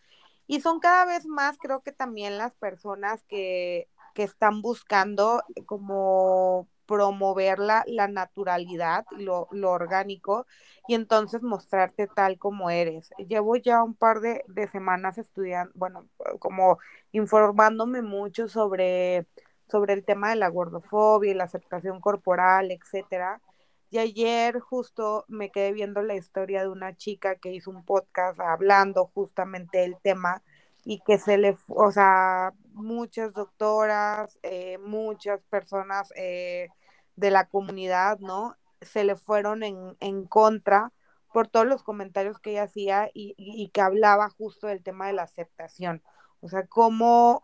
Y 0.47 0.61
son 0.61 0.79
cada 0.79 1.05
vez 1.05 1.25
más, 1.25 1.57
creo 1.57 1.81
que 1.81 1.91
también 1.91 2.37
las 2.37 2.53
personas 2.55 3.23
que, 3.23 3.89
que 4.13 4.23
están 4.23 4.61
buscando 4.61 5.43
como 5.65 6.67
promover 6.85 7.59
la, 7.59 7.83
la 7.87 8.07
naturalidad, 8.07 9.05
lo, 9.11 9.47
lo, 9.51 9.71
orgánico, 9.71 10.45
y 10.87 10.95
entonces 10.95 11.41
mostrarte 11.41 12.07
tal 12.07 12.37
como 12.37 12.69
eres. 12.69 13.11
Llevo 13.27 13.55
ya 13.55 13.83
un 13.83 13.95
par 13.95 14.19
de, 14.21 14.43
de 14.47 14.67
semanas 14.67 15.17
estudiando, 15.17 15.71
bueno, 15.75 16.07
como 16.39 16.79
informándome 17.11 18.01
mucho 18.01 18.47
sobre, 18.47 19.25
sobre 19.67 19.93
el 19.93 20.05
tema 20.05 20.29
de 20.29 20.35
la 20.37 20.49
gordofobia 20.49 21.31
y 21.31 21.35
la 21.35 21.45
aceptación 21.45 21.99
corporal, 22.01 22.71
etcétera. 22.71 23.41
Y 23.89 23.97
ayer 23.99 24.59
justo 24.59 25.25
me 25.27 25.51
quedé 25.51 25.71
viendo 25.71 26.01
la 26.01 26.15
historia 26.15 26.61
de 26.61 26.69
una 26.69 26.95
chica 26.97 27.35
que 27.35 27.53
hizo 27.53 27.71
un 27.71 27.85
podcast 27.85 28.39
hablando 28.39 29.05
justamente 29.13 29.79
del 29.79 29.97
tema 30.01 30.43
y 30.85 30.99
que 30.99 31.17
se 31.17 31.37
le, 31.37 31.57
o 31.67 31.91
sea, 31.91 32.53
muchas 32.73 33.33
doctoras, 33.33 34.39
eh, 34.43 34.77
muchas 34.77 35.41
personas 35.45 36.13
eh, 36.15 36.69
de 37.15 37.31
la 37.31 37.47
comunidad, 37.47 38.19
¿no? 38.19 38.55
Se 38.81 39.03
le 39.03 39.15
fueron 39.15 39.63
en, 39.63 39.97
en, 39.99 40.25
contra 40.25 40.93
por 41.33 41.47
todos 41.47 41.65
los 41.65 41.83
comentarios 41.83 42.39
que 42.39 42.51
ella 42.51 42.63
hacía 42.63 43.09
y, 43.13 43.33
y, 43.37 43.69
que 43.69 43.81
hablaba 43.81 44.29
justo 44.29 44.67
del 44.67 44.83
tema 44.83 45.07
de 45.07 45.13
la 45.13 45.23
aceptación. 45.23 46.03
O 46.41 46.49
sea, 46.49 46.67
cómo 46.67 47.41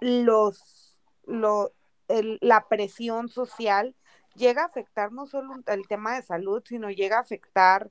los, 0.00 0.96
la 2.06 2.68
presión 2.68 3.28
social 3.28 3.96
llega 4.36 4.62
a 4.62 4.66
afectar 4.66 5.12
no 5.12 5.26
solo 5.26 5.54
el 5.66 5.88
tema 5.88 6.14
de 6.14 6.22
salud, 6.22 6.62
sino 6.64 6.90
llega 6.90 7.16
a 7.16 7.22
afectar 7.22 7.90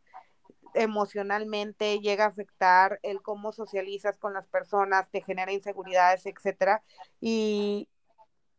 emocionalmente, 0.74 2.00
llega 2.00 2.25
a 2.25 2.27
afectar 2.27 3.00
el 3.03 3.22
cómo 3.22 3.51
socializas 3.53 4.18
con 4.18 4.34
las 4.34 4.48
personas, 4.48 5.10
te 5.12 5.22
genera 5.22 5.51
inseguridades, 5.51 6.25
etcétera. 6.25 6.84
Y, 7.22 7.89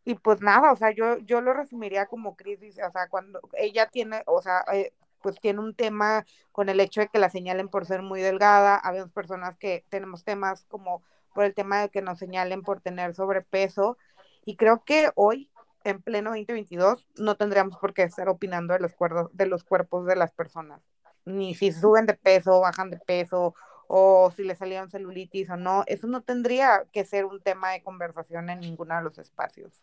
y 0.04 0.16
pues 0.16 0.40
nada, 0.40 0.72
o 0.72 0.76
sea, 0.76 0.90
yo, 0.92 1.18
yo 1.18 1.40
lo 1.40 1.54
resumiría 1.54 2.06
como 2.06 2.36
crisis, 2.36 2.78
o 2.86 2.90
sea, 2.92 3.08
cuando 3.08 3.40
ella 3.54 3.88
tiene, 3.88 4.22
o 4.26 4.42
sea, 4.42 4.64
eh, 4.72 4.92
pues 5.22 5.40
tiene 5.40 5.60
un 5.60 5.74
tema 5.74 6.26
con 6.52 6.68
el 6.68 6.80
hecho 6.80 7.00
de 7.00 7.08
que 7.08 7.18
la 7.18 7.30
señalen 7.30 7.68
por 7.68 7.86
ser 7.86 8.02
muy 8.02 8.20
delgada, 8.20 8.76
habemos 8.76 9.10
personas 9.12 9.56
que 9.56 9.84
tenemos 9.88 10.24
temas 10.24 10.64
como 10.66 11.02
por 11.34 11.44
el 11.44 11.54
tema 11.54 11.80
de 11.80 11.88
que 11.90 12.02
nos 12.02 12.18
señalen 12.18 12.62
por 12.62 12.80
tener 12.80 13.14
sobrepeso, 13.14 13.98
y 14.44 14.56
creo 14.56 14.84
que 14.84 15.10
hoy, 15.16 15.50
en 15.84 16.02
pleno 16.02 16.30
2022, 16.30 17.06
no 17.16 17.36
tendríamos 17.36 17.78
por 17.78 17.94
qué 17.94 18.02
estar 18.02 18.28
opinando 18.28 18.74
de 18.74 18.80
los, 18.80 18.94
de 19.32 19.46
los 19.46 19.64
cuerpos 19.64 20.06
de 20.06 20.16
las 20.16 20.32
personas 20.32 20.82
ni 21.24 21.54
si 21.54 21.72
suben 21.72 22.06
de 22.06 22.14
peso, 22.14 22.60
bajan 22.60 22.90
de 22.90 22.98
peso, 22.98 23.54
o 23.86 24.32
si 24.34 24.44
le 24.44 24.54
salieron 24.54 24.90
celulitis 24.90 25.50
o 25.50 25.56
no, 25.56 25.84
eso 25.86 26.06
no 26.06 26.22
tendría 26.22 26.84
que 26.92 27.04
ser 27.04 27.24
un 27.24 27.40
tema 27.40 27.70
de 27.72 27.82
conversación 27.82 28.50
en 28.50 28.60
ninguno 28.60 28.96
de 28.96 29.02
los 29.02 29.18
espacios. 29.18 29.82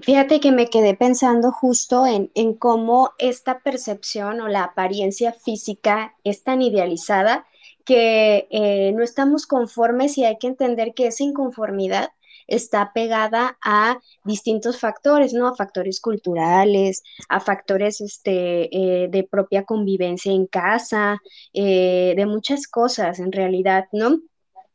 Fíjate 0.00 0.38
que 0.38 0.52
me 0.52 0.70
quedé 0.70 0.94
pensando 0.94 1.50
justo 1.50 2.06
en, 2.06 2.30
en 2.34 2.54
cómo 2.54 3.12
esta 3.18 3.60
percepción 3.60 4.40
o 4.40 4.48
la 4.48 4.62
apariencia 4.62 5.32
física 5.32 6.14
es 6.22 6.44
tan 6.44 6.62
idealizada 6.62 7.46
que 7.84 8.46
eh, 8.50 8.92
no 8.92 9.02
estamos 9.02 9.46
conformes 9.46 10.18
y 10.18 10.24
hay 10.24 10.38
que 10.38 10.46
entender 10.46 10.94
que 10.94 11.06
esa 11.06 11.24
inconformidad 11.24 12.10
está 12.48 12.92
pegada 12.92 13.58
a 13.62 14.00
distintos 14.24 14.80
factores, 14.80 15.32
¿no? 15.32 15.46
A 15.46 15.54
factores 15.54 16.00
culturales, 16.00 17.02
a 17.28 17.38
factores 17.40 18.00
este, 18.00 19.04
eh, 19.04 19.08
de 19.08 19.24
propia 19.24 19.64
convivencia 19.64 20.32
en 20.32 20.46
casa, 20.46 21.18
eh, 21.52 22.14
de 22.16 22.26
muchas 22.26 22.66
cosas 22.66 23.20
en 23.20 23.30
realidad, 23.30 23.84
¿no? 23.92 24.20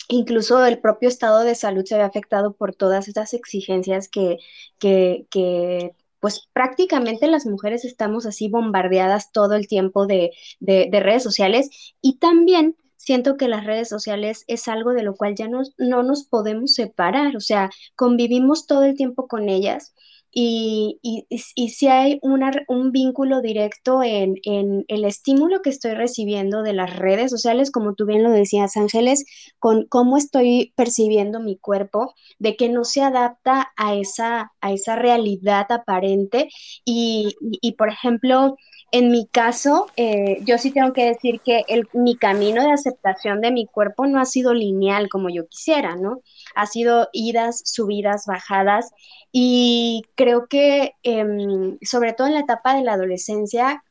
Incluso 0.10 0.66
el 0.66 0.80
propio 0.80 1.10
estado 1.10 1.42
de 1.42 1.56
salud 1.56 1.86
se 1.86 1.98
ve 1.98 2.04
afectado 2.04 2.54
por 2.54 2.76
todas 2.76 3.08
estas 3.08 3.34
exigencias 3.34 4.08
que, 4.10 4.38
que, 4.80 5.26
que 5.30 5.96
pues 6.20 6.48
prácticamente 6.54 7.28
las 7.28 7.46
mujeres 7.46 7.86
estamos 7.86 8.26
así 8.26 8.50
bombardeadas 8.50 9.32
todo 9.32 9.56
el 9.56 9.68
tiempo 9.68 10.06
de, 10.06 10.32
de, 10.60 10.88
de 10.92 11.00
redes 11.00 11.24
sociales 11.24 11.70
y 12.02 12.18
también 12.18 12.76
siento 13.04 13.38
que 13.38 13.48
las 13.48 13.66
redes 13.66 13.90
sociales 13.90 14.46
es 14.48 14.68
algo 14.68 14.94
de 14.94 15.04
lo 15.04 15.16
cual 15.16 15.36
ya 15.36 15.48
no 15.50 16.04
nos 16.04 16.24
podemos 16.26 16.74
separar, 16.74 17.36
o 17.36 17.40
sea, 17.42 17.70
convivimos 17.96 18.66
todo 18.68 18.84
el 18.84 18.96
tiempo 18.96 19.28
con 19.28 19.50
ellas 19.50 19.94
y, 20.34 21.00
y, 21.04 21.28
y 21.30 21.70
si 21.70 21.88
hay 21.88 22.20
una, 22.24 22.52
un 22.68 22.92
vínculo 22.92 23.42
directo 23.42 24.02
en, 24.02 24.36
en, 24.44 24.84
el 24.88 25.06
estímulo 25.06 25.62
que 25.62 25.70
estoy 25.70 25.94
recibiendo 25.94 26.64
de 26.64 26.74
las 26.74 26.96
redes 26.96 27.30
sociales, 27.30 27.70
como 27.72 27.94
tú 27.94 28.06
bien 28.06 28.24
lo 28.24 28.32
decías, 28.32 28.76
Ángeles, 28.76 29.26
con 29.60 29.86
cómo 29.86 30.18
estoy 30.18 30.74
percibiendo 30.76 31.40
mi 31.40 31.58
cuerpo, 31.58 32.16
de 32.40 32.56
que 32.56 32.70
no 32.70 32.84
se 32.84 33.02
adapta 33.02 33.72
a 33.78 33.96
esa, 33.96 34.52
a 34.60 34.72
esa 34.72 34.96
realidad 34.96 35.68
aparente. 35.72 36.50
Y, 36.84 37.36
y 37.40 37.74
por 37.74 37.90
ejemplo, 37.90 38.58
en 38.94 39.10
mi 39.10 39.26
caso, 39.26 39.88
eh, 39.98 40.38
yo 40.46 40.60
sí 40.60 40.70
tengo 40.70 40.94
que 40.94 41.06
decir 41.06 41.42
que 41.42 41.64
el, 41.68 41.88
mi 41.94 42.16
camino 42.16 42.62
de 42.62 42.74
aceptación 42.74 43.42
de 43.42 43.50
mi 43.50 43.66
cuerpo 43.66 44.06
no 44.06 44.20
ha 44.20 44.26
sido 44.26 44.54
lineal 44.54 45.10
como 45.10 45.30
yo 45.30 45.48
quisiera, 45.48 45.96
¿no? 45.96 46.22
Ha 46.54 46.68
sido 46.68 47.10
idas, 47.12 47.64
subidas, 47.66 48.26
bajadas 48.28 48.92
y 49.32 50.04
creo 50.24 50.48
que 50.48 50.94
em, 51.04 51.78
sobre 51.82 52.14
todo 52.14 52.28
en 52.28 52.34
la 52.34 52.40
etapa 52.40 52.76
de 52.76 52.84
la 52.84 52.94
adolescencia, 52.94 53.84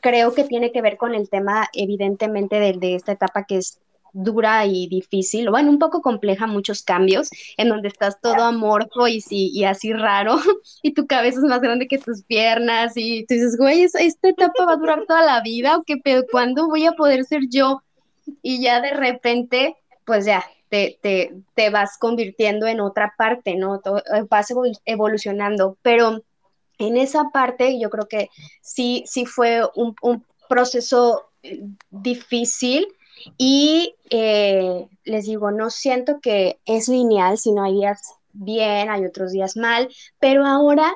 creo 0.00 0.32
que 0.32 0.44
tiene 0.44 0.70
que 0.70 0.80
ver 0.80 0.96
con 0.96 1.12
el 1.12 1.28
tema 1.28 1.68
evidentemente 1.72 2.60
de, 2.60 2.94
esta 2.94 3.12
etapa 3.12 3.44
que 3.44 3.56
es 3.56 3.80
dura 4.12 4.64
y 4.64 4.86
difícil, 4.86 5.50
bueno, 5.50 5.70
un 5.70 5.80
poco 5.80 6.02
compleja, 6.02 6.46
muchos 6.46 6.84
cambios, 6.84 7.30
en 7.56 7.68
donde 7.68 7.88
estás 7.88 8.20
todo 8.20 8.44
amorfo 8.44 9.08
y 9.08 9.64
así 9.64 9.92
raro, 9.92 10.36
y 10.82 10.94
tu 10.94 11.08
cabeza 11.08 11.38
es 11.38 11.44
más 11.44 11.60
grande 11.60 11.88
que 11.88 11.98
tus 11.98 12.22
piernas, 12.22 12.92
y 12.94 13.26
tú 13.26 13.34
dices, 13.34 13.56
güey, 13.58 13.82
esta 13.82 14.28
etapa 14.28 14.66
va 14.66 14.74
a 14.74 14.76
durar 14.76 15.04
toda 15.08 15.22
la 15.22 15.40
vida, 15.40 15.76
o 15.76 15.82
qué 15.82 15.96
pedo, 15.96 16.24
¿cuándo 16.30 16.68
voy 16.68 16.86
a 16.86 16.92
poder 16.92 17.24
ser 17.24 17.48
yo? 17.50 17.82
Y 18.40 18.62
ya 18.62 18.80
de 18.80 18.92
repente, 18.92 19.74
pues 20.04 20.26
ya, 20.26 20.44
te, 21.00 21.34
te, 21.54 21.70
vas 21.70 21.98
convirtiendo 21.98 22.66
en 22.66 22.80
otra 22.80 23.14
parte, 23.16 23.54
¿no? 23.56 23.76
Eh, 23.76 24.24
vas 24.28 24.52
evolucionando, 24.84 25.76
pero 25.82 26.22
en 26.78 26.96
esa 26.96 27.30
parte 27.30 27.78
yo 27.78 27.90
creo 27.90 28.08
que 28.08 28.28
sí, 28.60 29.04
sí 29.06 29.26
fue 29.26 29.62
un, 29.74 29.94
un 30.02 30.24
proceso 30.48 31.30
eh, 31.42 31.60
difícil, 31.90 32.86
y 33.38 33.94
eh, 34.10 34.86
les 35.04 35.26
digo, 35.26 35.50
no 35.50 35.70
siento 35.70 36.20
que 36.20 36.58
es 36.66 36.88
lineal, 36.88 37.38
sino 37.38 37.64
hay 37.64 37.74
días 37.74 38.14
bien, 38.32 38.90
hay 38.90 39.04
otros 39.06 39.32
días 39.32 39.56
mal, 39.56 39.88
pero 40.18 40.44
ahora 40.46 40.92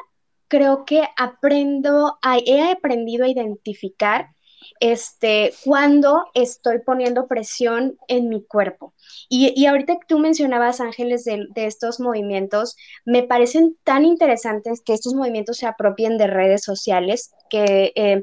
creo 0.48 0.84
que 0.84 1.04
aprendo, 1.16 2.18
he 2.44 2.70
aprendido 2.70 3.24
a 3.24 3.28
identificar 3.28 4.30
este, 4.80 5.52
cuando 5.64 6.26
estoy 6.34 6.78
poniendo 6.80 7.26
presión 7.26 7.98
en 8.08 8.28
mi 8.28 8.44
cuerpo. 8.44 8.94
Y, 9.28 9.52
y 9.56 9.66
ahorita 9.66 9.94
que 9.94 10.06
tú 10.06 10.18
mencionabas, 10.18 10.80
Ángeles, 10.80 11.24
de, 11.24 11.46
de, 11.54 11.66
estos 11.66 12.00
movimientos, 12.00 12.76
me 13.04 13.22
parecen 13.22 13.76
tan 13.84 14.04
interesantes 14.04 14.80
que 14.82 14.94
estos 14.94 15.14
movimientos 15.14 15.58
se 15.58 15.66
apropien 15.66 16.18
de 16.18 16.26
redes 16.26 16.62
sociales, 16.62 17.32
que 17.50 17.92
eh, 17.94 18.22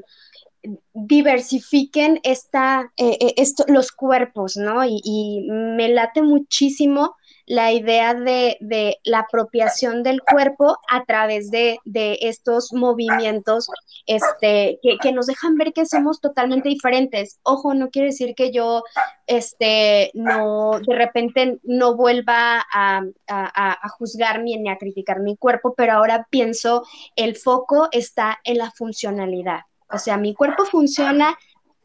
diversifiquen 0.94 2.20
esta, 2.22 2.92
eh, 2.96 3.18
eh, 3.20 3.34
esto, 3.36 3.64
los 3.68 3.92
cuerpos, 3.92 4.56
¿no? 4.56 4.84
Y, 4.84 5.46
me 5.48 5.88
late 5.88 6.22
muchísimo 6.22 7.14
la 7.46 7.72
idea 7.72 8.12
de, 8.14 8.56
de, 8.60 8.98
la 9.04 9.20
apropiación 9.20 10.02
del 10.02 10.20
cuerpo 10.20 10.78
a 10.90 11.04
través 11.04 11.50
de, 11.50 11.78
de 11.84 12.18
estos 12.22 12.72
movimientos 12.72 13.68
este, 14.06 14.80
que, 14.82 14.98
que, 15.00 15.12
nos 15.12 15.26
dejan 15.26 15.56
ver 15.56 15.72
que 15.72 15.86
somos 15.86 16.20
totalmente 16.20 16.68
diferentes. 16.68 17.38
Ojo, 17.44 17.72
no 17.72 17.90
quiere 17.90 18.08
decir 18.08 18.34
que 18.34 18.50
yo 18.50 18.82
este, 19.28 20.10
no, 20.14 20.80
de 20.80 20.94
repente 20.94 21.60
no 21.62 21.94
vuelva 21.96 22.66
a, 22.72 23.02
a, 23.28 23.86
a 23.86 23.88
juzgar 23.90 24.42
ni 24.42 24.68
a 24.68 24.76
criticar 24.76 25.20
mi 25.20 25.36
cuerpo, 25.36 25.74
pero 25.76 25.92
ahora 25.92 26.26
pienso 26.30 26.84
el 27.14 27.36
foco 27.36 27.88
está 27.92 28.38
en 28.42 28.58
la 28.58 28.72
funcionalidad. 28.72 29.60
O 29.88 29.98
sea, 29.98 30.16
mi 30.16 30.34
cuerpo 30.34 30.64
funciona, 30.64 31.38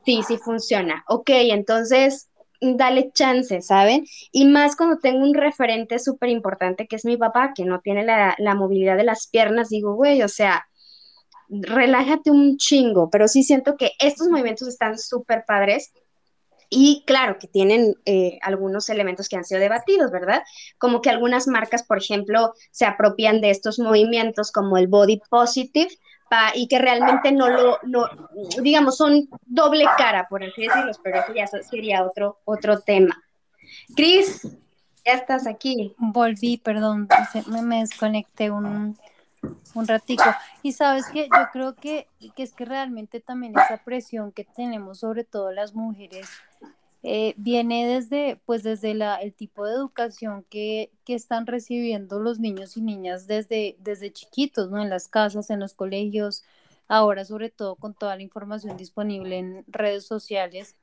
sí, 0.05 0.23
sí 0.27 0.37
funciona. 0.37 1.03
Ok, 1.07 1.29
entonces 1.29 2.30
dale 2.61 3.11
chance, 3.11 3.61
¿saben? 3.61 4.05
Y 4.31 4.45
más 4.45 4.75
cuando 4.75 4.99
tengo 4.99 5.23
un 5.23 5.33
referente 5.33 5.99
súper 5.99 6.29
importante 6.29 6.87
que 6.87 6.95
es 6.95 7.05
mi 7.05 7.17
papá, 7.17 7.53
que 7.55 7.65
no 7.65 7.81
tiene 7.81 8.05
la, 8.05 8.35
la 8.37 8.55
movilidad 8.55 8.97
de 8.97 9.03
las 9.03 9.27
piernas, 9.27 9.69
digo, 9.69 9.95
güey, 9.95 10.21
o 10.21 10.29
sea, 10.29 10.65
relájate 11.49 12.31
un 12.31 12.57
chingo, 12.57 13.09
pero 13.09 13.27
sí 13.27 13.43
siento 13.43 13.75
que 13.75 13.91
estos 13.99 14.29
movimientos 14.29 14.67
están 14.67 14.97
súper 14.97 15.43
padres 15.45 15.91
y 16.73 17.03
claro 17.05 17.37
que 17.37 17.49
tienen 17.49 17.95
eh, 18.05 18.39
algunos 18.41 18.87
elementos 18.89 19.27
que 19.27 19.35
han 19.35 19.43
sido 19.43 19.59
debatidos, 19.59 20.09
¿verdad? 20.09 20.41
Como 20.77 21.01
que 21.01 21.09
algunas 21.09 21.45
marcas, 21.47 21.83
por 21.83 21.97
ejemplo, 21.97 22.53
se 22.71 22.85
apropian 22.85 23.41
de 23.41 23.49
estos 23.49 23.77
movimientos 23.77 24.53
como 24.53 24.77
el 24.77 24.87
body 24.87 25.21
positive, 25.29 25.89
y 26.55 26.67
que 26.67 26.79
realmente 26.79 27.31
no 27.31 27.49
lo, 27.49 27.79
no, 27.83 28.07
digamos, 28.61 28.97
son 28.97 29.29
doble 29.45 29.85
cara, 29.97 30.27
por 30.29 30.43
así 30.43 30.61
decirlo, 30.61 30.91
pero 31.03 31.19
eso 31.19 31.33
ya 31.33 31.47
sería 31.47 32.03
otro, 32.03 32.39
otro 32.45 32.79
tema. 32.79 33.21
Cris, 33.95 34.47
ya 35.05 35.13
estás 35.13 35.47
aquí. 35.47 35.93
Volví, 35.97 36.57
perdón, 36.57 37.07
me, 37.47 37.61
me 37.61 37.79
desconecté 37.79 38.51
un, 38.51 38.97
un 39.73 39.87
ratico. 39.87 40.23
Y 40.63 40.73
sabes 40.73 41.05
que 41.07 41.23
yo 41.23 41.47
creo 41.51 41.75
que, 41.75 42.07
que 42.35 42.43
es 42.43 42.53
que 42.53 42.65
realmente 42.65 43.19
también 43.19 43.53
esa 43.57 43.77
presión 43.77 44.31
que 44.31 44.43
tenemos, 44.43 44.99
sobre 44.99 45.23
todo 45.23 45.51
las 45.51 45.73
mujeres, 45.73 46.29
eh, 47.03 47.33
viene 47.37 47.87
desde, 47.87 48.39
pues 48.45 48.63
desde 48.63 48.93
la, 48.93 49.15
el 49.15 49.33
tipo 49.33 49.65
de 49.65 49.73
educación 49.73 50.45
que, 50.49 50.91
que, 51.03 51.15
están 51.15 51.47
recibiendo 51.47 52.19
los 52.19 52.39
niños 52.39 52.77
y 52.77 52.81
niñas 52.81 53.25
desde, 53.27 53.75
desde 53.79 54.13
chiquitos, 54.13 54.69
¿no? 54.69 54.81
En 54.81 54.89
las 54.89 55.07
casas, 55.07 55.49
en 55.49 55.59
los 55.59 55.73
colegios, 55.73 56.43
ahora 56.87 57.25
sobre 57.25 57.49
todo 57.49 57.75
con 57.75 57.95
toda 57.95 58.15
la 58.15 58.21
información 58.21 58.77
disponible 58.77 59.39
en 59.39 59.65
redes 59.67 60.05
sociales. 60.05 60.75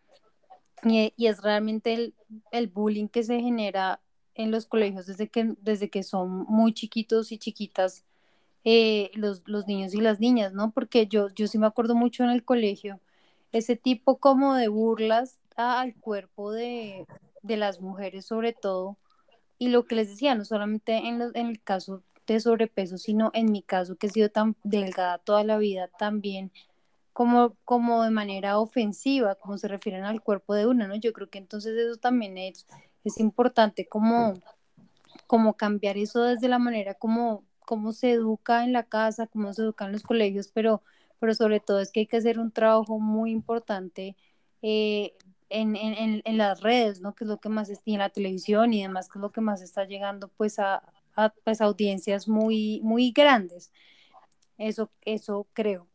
Y, 0.84 1.12
y 1.16 1.26
es 1.28 1.42
realmente 1.42 1.94
el, 1.94 2.14
el, 2.52 2.68
bullying 2.68 3.08
que 3.08 3.22
se 3.24 3.40
genera 3.40 4.00
en 4.34 4.50
los 4.50 4.66
colegios 4.66 5.06
desde 5.06 5.28
que, 5.28 5.54
desde 5.60 5.90
que 5.90 6.02
son 6.02 6.46
muy 6.48 6.72
chiquitos 6.72 7.32
y 7.32 7.38
chiquitas 7.38 8.04
eh, 8.64 9.10
los, 9.14 9.42
los 9.46 9.66
niños 9.66 9.94
y 9.94 10.00
las 10.00 10.20
niñas, 10.20 10.52
¿no? 10.52 10.72
Porque 10.72 11.06
yo, 11.06 11.28
yo 11.34 11.46
sí 11.48 11.58
me 11.58 11.66
acuerdo 11.66 11.94
mucho 11.94 12.24
en 12.24 12.30
el 12.30 12.44
colegio 12.44 13.00
ese 13.52 13.76
tipo 13.76 14.18
como 14.18 14.54
de 14.54 14.68
burlas 14.68 15.38
al 15.58 15.94
cuerpo 15.96 16.52
de, 16.52 17.06
las 17.42 17.80
mujeres 17.80 18.26
sobre 18.26 18.52
todo. 18.52 18.96
Y 19.58 19.68
lo 19.68 19.84
que 19.84 19.96
les 19.96 20.08
decía, 20.08 20.34
no 20.34 20.44
solamente 20.44 20.96
en, 20.96 21.20
en 21.34 21.46
el 21.46 21.60
caso 21.62 22.02
de 22.26 22.40
sobrepeso, 22.40 22.98
sino 22.98 23.30
en 23.34 23.50
mi 23.50 23.62
caso 23.62 23.96
que 23.96 24.06
he 24.06 24.10
sido 24.10 24.28
tan 24.28 24.54
delgada 24.62 25.18
toda 25.18 25.44
la 25.44 25.58
vida 25.58 25.88
también 25.98 26.52
como, 27.12 27.56
como 27.64 28.04
de 28.04 28.10
manera 28.10 28.60
ofensiva, 28.60 29.34
como 29.34 29.58
se 29.58 29.66
refieren 29.66 30.04
al 30.04 30.22
cuerpo 30.22 30.54
de 30.54 30.66
una, 30.66 30.86
¿no? 30.86 30.94
Yo 30.94 31.12
creo 31.12 31.28
que 31.28 31.38
entonces 31.38 31.76
eso 31.76 31.96
también 31.96 32.38
es, 32.38 32.64
es 33.02 33.18
importante 33.18 33.88
como, 33.88 34.34
como 35.26 35.54
cambiar 35.54 35.96
eso 35.96 36.22
desde 36.22 36.46
la 36.46 36.60
manera 36.60 36.94
como, 36.94 37.44
como 37.66 37.92
se 37.92 38.12
educa 38.12 38.62
en 38.62 38.72
la 38.72 38.84
casa, 38.84 39.26
cómo 39.26 39.52
se 39.52 39.62
educa 39.62 39.86
en 39.86 39.92
los 39.92 40.04
colegios, 40.04 40.52
pero, 40.54 40.82
pero 41.18 41.34
sobre 41.34 41.58
todo 41.58 41.80
es 41.80 41.90
que 41.90 42.00
hay 42.00 42.06
que 42.06 42.18
hacer 42.18 42.38
un 42.38 42.52
trabajo 42.52 43.00
muy 43.00 43.32
importante 43.32 44.14
eh, 44.62 45.14
en, 45.50 45.76
en, 45.76 46.22
en, 46.24 46.38
las 46.38 46.60
redes, 46.60 47.00
¿no? 47.00 47.14
Que 47.14 47.24
es 47.24 47.28
lo 47.28 47.38
que 47.38 47.48
más 47.48 47.70
está 47.70 47.90
en 47.90 47.98
la 47.98 48.10
televisión 48.10 48.72
y 48.72 48.82
demás, 48.82 49.08
que 49.08 49.18
es 49.18 49.22
lo 49.22 49.32
que 49.32 49.40
más 49.40 49.62
está 49.62 49.84
llegando 49.84 50.28
pues 50.28 50.58
a, 50.58 50.82
a 51.16 51.30
pues, 51.44 51.60
audiencias 51.60 52.28
muy, 52.28 52.80
muy 52.82 53.12
grandes. 53.12 53.72
Eso, 54.56 54.90
eso 55.02 55.46
creo. 55.52 55.86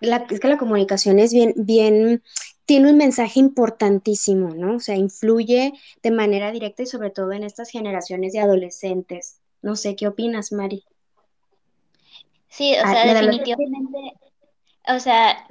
La, 0.00 0.26
es 0.30 0.40
que 0.40 0.48
la 0.48 0.58
comunicación 0.58 1.18
es 1.18 1.32
bien, 1.32 1.54
bien, 1.56 2.22
tiene 2.66 2.90
un 2.90 2.96
mensaje 2.96 3.40
importantísimo, 3.40 4.54
¿no? 4.54 4.76
O 4.76 4.80
sea, 4.80 4.96
influye 4.96 5.72
de 6.02 6.10
manera 6.10 6.52
directa 6.52 6.82
y 6.82 6.86
sobre 6.86 7.10
todo 7.10 7.32
en 7.32 7.44
estas 7.44 7.70
generaciones 7.70 8.32
de 8.32 8.40
adolescentes. 8.40 9.40
No 9.62 9.76
sé, 9.76 9.96
¿qué 9.96 10.06
opinas, 10.06 10.52
Mari? 10.52 10.84
Sí, 12.48 12.74
o 12.74 12.82
ah, 12.84 12.92
sea, 12.92 13.14
definitivamente, 13.14 13.98
o 14.88 15.00
sea, 15.00 15.46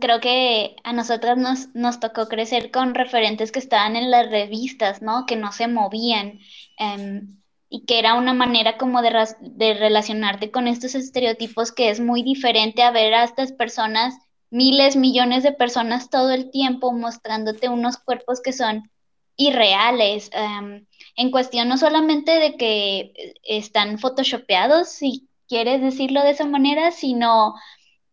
creo 0.00 0.20
que 0.20 0.76
a 0.84 0.92
nosotras 0.92 1.36
nos, 1.36 1.74
nos 1.74 2.00
tocó 2.00 2.26
crecer 2.28 2.70
con 2.70 2.94
referentes 2.94 3.52
que 3.52 3.58
estaban 3.58 3.96
en 3.96 4.10
las 4.10 4.30
revistas, 4.30 5.02
¿no? 5.02 5.26
Que 5.26 5.36
no 5.36 5.52
se 5.52 5.68
movían. 5.68 6.40
Em, 6.78 7.38
y 7.70 7.84
que 7.84 7.98
era 7.98 8.14
una 8.14 8.32
manera 8.32 8.78
como 8.78 9.02
de, 9.02 9.12
de 9.40 9.74
relacionarte 9.74 10.50
con 10.50 10.68
estos 10.68 10.94
estereotipos 10.94 11.72
que 11.72 11.90
es 11.90 12.00
muy 12.00 12.22
diferente 12.22 12.82
a 12.82 12.90
ver 12.90 13.12
a 13.14 13.24
estas 13.24 13.52
personas, 13.52 14.14
miles, 14.50 14.96
millones 14.96 15.42
de 15.42 15.52
personas 15.52 16.08
todo 16.08 16.30
el 16.30 16.50
tiempo 16.50 16.92
mostrándote 16.92 17.68
unos 17.68 17.98
cuerpos 17.98 18.40
que 18.40 18.54
son 18.54 18.90
irreales, 19.36 20.30
em, 20.32 20.86
en 21.16 21.30
cuestión 21.30 21.68
no 21.68 21.76
solamente 21.78 22.32
de 22.38 22.56
que 22.56 23.34
están 23.44 23.98
photoshopeados, 23.98 24.88
si 24.88 25.28
quieres 25.48 25.82
decirlo 25.82 26.22
de 26.22 26.30
esa 26.30 26.46
manera, 26.46 26.90
sino 26.90 27.54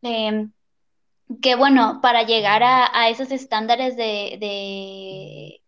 eh, 0.02 0.50
que 1.42 1.56
bueno, 1.56 2.00
para 2.02 2.24
llegar 2.24 2.64
a, 2.64 3.10
esos 3.10 3.32
estándares 3.32 3.96
de, 3.98 5.62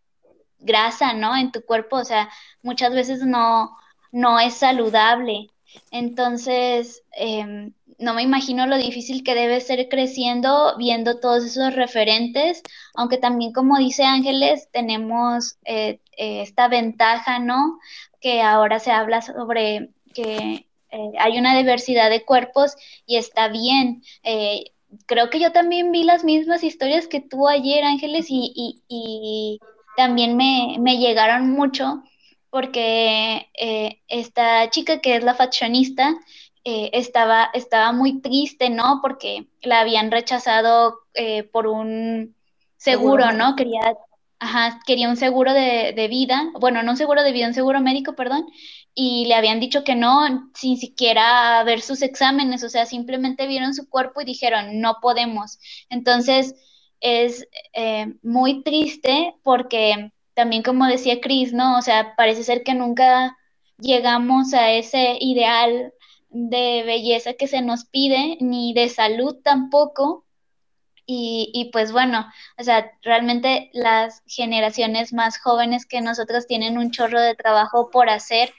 grasa, 0.60 1.14
¿no? 1.14 1.36
En 1.36 1.52
tu 1.52 1.64
cuerpo, 1.66 1.98
o 1.98 2.06
sea, 2.06 2.30
muchas 2.62 2.94
veces 2.94 3.22
no, 3.26 3.76
no 4.12 4.40
es 4.40 4.56
saludable. 4.56 5.50
Entonces, 5.92 7.04
em, 7.14 7.74
no 8.00 8.14
me 8.14 8.24
imagino 8.24 8.68
lo 8.68 8.78
difícil 8.78 9.24
que 9.24 9.36
debe 9.36 9.60
ser 9.62 9.90
creciendo 9.90 10.76
viendo 10.78 11.20
todos 11.20 11.44
esos 11.46 11.74
referentes, 11.76 12.62
aunque 12.96 13.18
también, 13.18 13.54
como 13.54 13.78
dice 13.78 14.04
Ángeles, 14.04 14.70
tenemos 14.72 15.58
eh, 15.66 16.00
eh, 16.18 16.42
esta 16.42 16.68
ventaja, 16.68 17.40
¿no? 17.40 17.80
Que 18.22 18.42
ahora 18.42 18.80
se 18.80 18.92
habla 18.92 19.22
sobre 19.22 19.90
que 20.14 20.68
eh, 20.92 21.12
hay 21.20 21.38
una 21.38 21.58
diversidad 21.58 22.10
de 22.10 22.24
cuerpos 22.24 22.76
y 23.06 23.18
está 23.18 23.48
bien. 23.48 24.04
Creo 25.06 25.30
que 25.30 25.40
yo 25.40 25.52
también 25.52 25.92
vi 25.92 26.04
las 26.04 26.24
mismas 26.24 26.64
historias 26.64 27.08
que 27.08 27.22
tú 27.22 27.48
ayer, 27.48 27.84
Ángeles, 27.84 28.28
y, 28.30 28.82
y, 28.88 29.60
también 29.96 30.38
me, 30.38 30.78
me 30.80 30.98
llegaron 30.98 31.50
mucho 31.50 32.04
porque 32.52 33.48
esta 34.08 34.70
chica 34.70 35.02
que 35.02 35.16
es 35.16 35.24
la 35.24 35.34
fashionista, 35.34 36.16
eh, 36.70 36.90
estaba, 36.92 37.50
estaba 37.54 37.94
muy 37.94 38.20
triste, 38.20 38.70
¿no? 38.70 39.00
Porque 39.02 39.48
la 39.62 39.80
habían 39.80 40.12
rechazado 40.12 41.00
eh, 41.14 41.44
por 41.44 41.66
un 41.66 42.36
seguro, 42.76 43.32
¿no? 43.32 43.56
Quería, 43.56 43.80
ajá, 44.40 44.82
quería 44.86 45.08
un 45.08 45.16
seguro 45.16 45.54
de, 45.54 45.94
de, 45.96 46.08
vida, 46.10 46.52
bueno, 46.60 46.84
no 46.84 46.92
un 46.92 46.98
seguro 46.98 47.24
de 47.24 47.32
vida, 47.32 47.48
un 47.48 47.54
seguro 47.54 47.80
médico, 47.80 48.16
perdón, 48.18 48.48
y 49.00 49.26
le 49.26 49.36
habían 49.36 49.60
dicho 49.60 49.84
que 49.84 49.94
no, 49.94 50.50
sin 50.56 50.76
siquiera 50.76 51.64
ver 51.64 51.82
sus 51.82 52.02
exámenes, 52.02 52.64
o 52.64 52.70
sea, 52.70 52.88
simplemente 52.88 53.46
vieron 53.46 53.76
su 53.76 53.88
cuerpo 53.88 54.22
y 54.22 54.26
dijeron, 54.26 54.82
no 54.82 54.98
podemos. 55.04 55.60
Entonces, 55.92 56.56
es 57.00 57.48
eh, 57.74 58.16
muy 58.24 58.64
triste 58.64 59.36
porque 59.44 60.12
también 60.34 60.64
como 60.64 60.88
decía 60.88 61.22
Cris, 61.22 61.54
¿no? 61.54 61.78
O 61.78 61.84
sea, 61.84 62.16
parece 62.18 62.44
ser 62.44 62.64
que 62.64 62.74
nunca 62.74 63.38
llegamos 63.78 64.56
a 64.56 64.72
ese 64.72 65.20
ideal 65.22 65.94
de 66.30 66.82
belleza 66.84 67.34
que 67.34 67.46
se 67.48 67.62
nos 67.62 67.86
pide, 67.86 68.38
ni 68.40 68.74
de 68.74 68.90
salud 68.90 69.38
tampoco. 69.44 70.26
Y, 71.06 71.52
y, 71.54 71.66
pues 71.72 71.92
bueno, 71.92 72.26
o 72.58 72.64
sea, 72.64 72.92
realmente 73.04 73.70
las 73.74 74.24
generaciones 74.26 75.14
más 75.14 75.38
jóvenes 75.38 75.86
que 75.86 76.02
nosotros 76.02 76.48
tienen 76.48 76.80
un 76.80 76.90
chorro 76.90 77.22
de 77.22 77.36
trabajo 77.36 77.92
por 77.92 78.10
hacer 78.10 78.52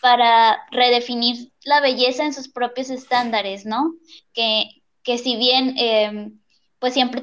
para 0.00 0.58
redefinir 0.70 1.52
la 1.64 1.80
belleza 1.80 2.24
en 2.24 2.32
sus 2.32 2.48
propios 2.48 2.90
estándares, 2.90 3.66
¿no? 3.66 3.94
Que, 4.32 4.64
que 5.02 5.18
si 5.18 5.36
bien 5.36 5.74
em, 5.76 6.40
pues 6.78 6.94
siempre 6.94 7.22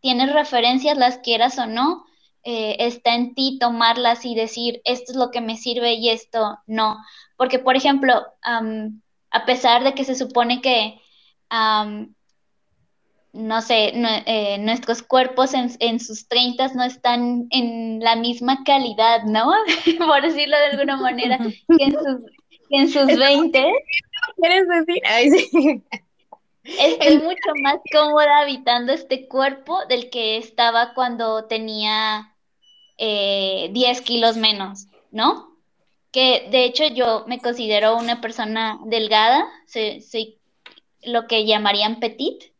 tienes 0.00 0.32
referencias, 0.32 0.96
las 0.96 1.18
quieras 1.18 1.58
o 1.58 1.66
no, 1.66 2.04
eh, 2.42 2.76
está 2.78 3.14
en 3.14 3.34
ti 3.34 3.58
tomarlas 3.60 4.24
y 4.24 4.34
decir, 4.34 4.80
esto 4.84 5.12
es 5.12 5.18
lo 5.18 5.30
que 5.30 5.40
me 5.40 5.56
sirve 5.56 5.94
y 5.94 6.08
esto 6.08 6.58
no. 6.66 6.96
Porque, 7.36 7.58
por 7.58 7.76
ejemplo, 7.76 8.24
a 8.42 9.44
pesar 9.46 9.84
de 9.84 9.94
que 9.94 10.04
se 10.04 10.14
supone 10.14 10.62
que, 10.62 11.00
no 13.36 13.62
sé, 13.62 13.92
eh, 13.94 14.58
nuestros 14.58 15.02
cuerpos 15.02 15.52
en, 15.54 16.00
sus 16.00 16.28
treintas 16.28 16.74
no 16.74 16.84
están 16.84 17.46
en 17.50 18.00
la 18.00 18.16
misma 18.16 18.64
calidad, 18.64 19.24
¿no? 19.24 19.52
Por 19.98 20.22
decirlo 20.22 20.56
de 20.56 20.66
alguna 20.66 20.96
manera, 20.96 21.38
que 21.38 21.84
en 21.84 21.92
sus, 21.92 22.30
en 22.70 22.88
sus 22.88 23.18
20. 23.18 23.72
¿Quieres 24.36 24.68
decir? 24.68 25.82
Estoy 26.64 27.18
mucho 27.18 27.52
más 27.62 27.76
cómoda 27.92 28.40
habitando 28.40 28.92
este 28.92 29.28
cuerpo 29.28 29.86
del 29.86 30.10
que 30.10 30.36
estaba 30.36 30.94
cuando 30.94 31.44
tenía 31.44 32.34
eh, 32.98 33.68
10 33.72 34.00
kilos 34.00 34.36
menos, 34.36 34.88
¿no? 35.12 35.56
que 36.16 36.48
de 36.50 36.64
hecho 36.64 36.86
yo 36.86 37.24
me 37.26 37.40
considero 37.40 37.98
una 37.98 38.22
persona 38.22 38.80
delgada, 38.86 39.46
soy, 39.66 40.38
lo 41.02 41.26
que 41.26 41.44
llamarían 41.44 42.00
petit, 42.00 42.54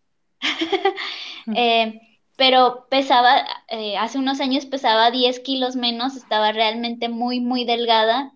eh, 1.57 2.01
pero 2.37 2.87
pesaba, 2.91 3.45
eh, 3.69 3.97
hace 3.97 4.19
unos 4.19 4.41
años 4.41 4.67
pesaba 4.67 5.11
10 5.11 5.41
kilos 5.41 5.77
menos, 5.77 6.17
estaba 6.17 6.53
realmente 6.53 7.09
muy, 7.09 7.41
muy 7.41 7.65
delgada 7.65 8.33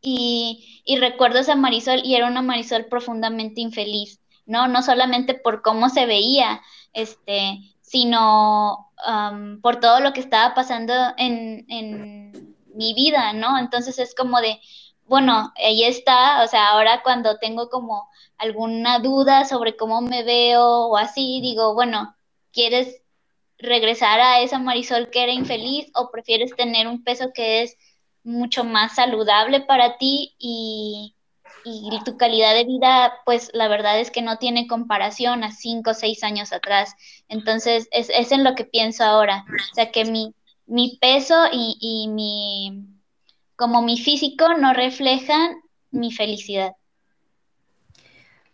y, 0.00 0.82
y 0.84 0.96
recuerdo 0.96 1.38
esa 1.38 1.54
Marisol 1.54 2.00
y 2.04 2.14
era 2.14 2.26
una 2.26 2.42
Marisol 2.42 2.86
profundamente 2.86 3.60
infeliz, 3.60 4.20
¿no? 4.46 4.66
No 4.66 4.82
solamente 4.82 5.34
por 5.34 5.62
cómo 5.62 5.88
se 5.88 6.06
veía, 6.06 6.60
este, 6.92 7.60
sino 7.80 8.88
por 9.60 9.80
todo 9.80 10.00
lo 10.00 10.12
que 10.12 10.20
estaba 10.20 10.54
pasando 10.54 10.94
en, 11.16 11.66
en 11.68 12.54
mi 12.74 12.94
vida, 12.94 13.32
¿no? 13.32 13.58
Entonces 13.58 13.98
es 13.98 14.14
como 14.14 14.40
de, 14.40 14.60
bueno, 15.06 15.52
ahí 15.56 15.84
está, 15.84 16.42
o 16.42 16.46
sea, 16.46 16.70
ahora 16.70 17.02
cuando 17.02 17.38
tengo 17.38 17.68
como 17.68 18.08
alguna 18.42 18.98
duda 18.98 19.44
sobre 19.44 19.76
cómo 19.76 20.00
me 20.00 20.24
veo 20.24 20.88
o 20.88 20.96
así, 20.96 21.40
digo, 21.40 21.74
bueno, 21.74 22.16
¿quieres 22.52 23.00
regresar 23.58 24.20
a 24.20 24.40
esa 24.40 24.58
Marisol 24.58 25.10
que 25.10 25.22
era 25.22 25.32
infeliz 25.32 25.90
o 25.94 26.10
prefieres 26.10 26.54
tener 26.56 26.88
un 26.88 27.04
peso 27.04 27.32
que 27.32 27.62
es 27.62 27.76
mucho 28.24 28.64
más 28.64 28.96
saludable 28.96 29.60
para 29.60 29.96
ti 29.96 30.34
y, 30.38 31.14
tu 32.04 32.16
calidad 32.16 32.54
de 32.54 32.64
vida, 32.64 33.12
pues 33.24 33.50
la 33.52 33.68
verdad 33.68 34.00
es 34.00 34.10
que 34.10 34.22
no 34.22 34.38
tiene 34.38 34.66
comparación 34.66 35.44
a 35.44 35.52
cinco 35.52 35.90
o 35.90 35.94
seis 35.94 36.24
años 36.24 36.52
atrás. 36.52 36.96
Entonces, 37.28 37.86
es, 37.92 38.10
es 38.10 38.32
en 38.32 38.42
lo 38.42 38.56
que 38.56 38.64
pienso 38.64 39.04
ahora. 39.04 39.44
O 39.70 39.74
sea, 39.74 39.92
que 39.92 40.04
mi, 40.04 40.34
mi 40.66 40.98
peso 41.00 41.36
y, 41.52 42.08
mi, 42.08 42.88
como 43.54 43.82
mi 43.82 43.96
físico 43.96 44.54
no 44.54 44.72
reflejan 44.72 45.62
mi 45.92 46.10
felicidad. 46.10 46.72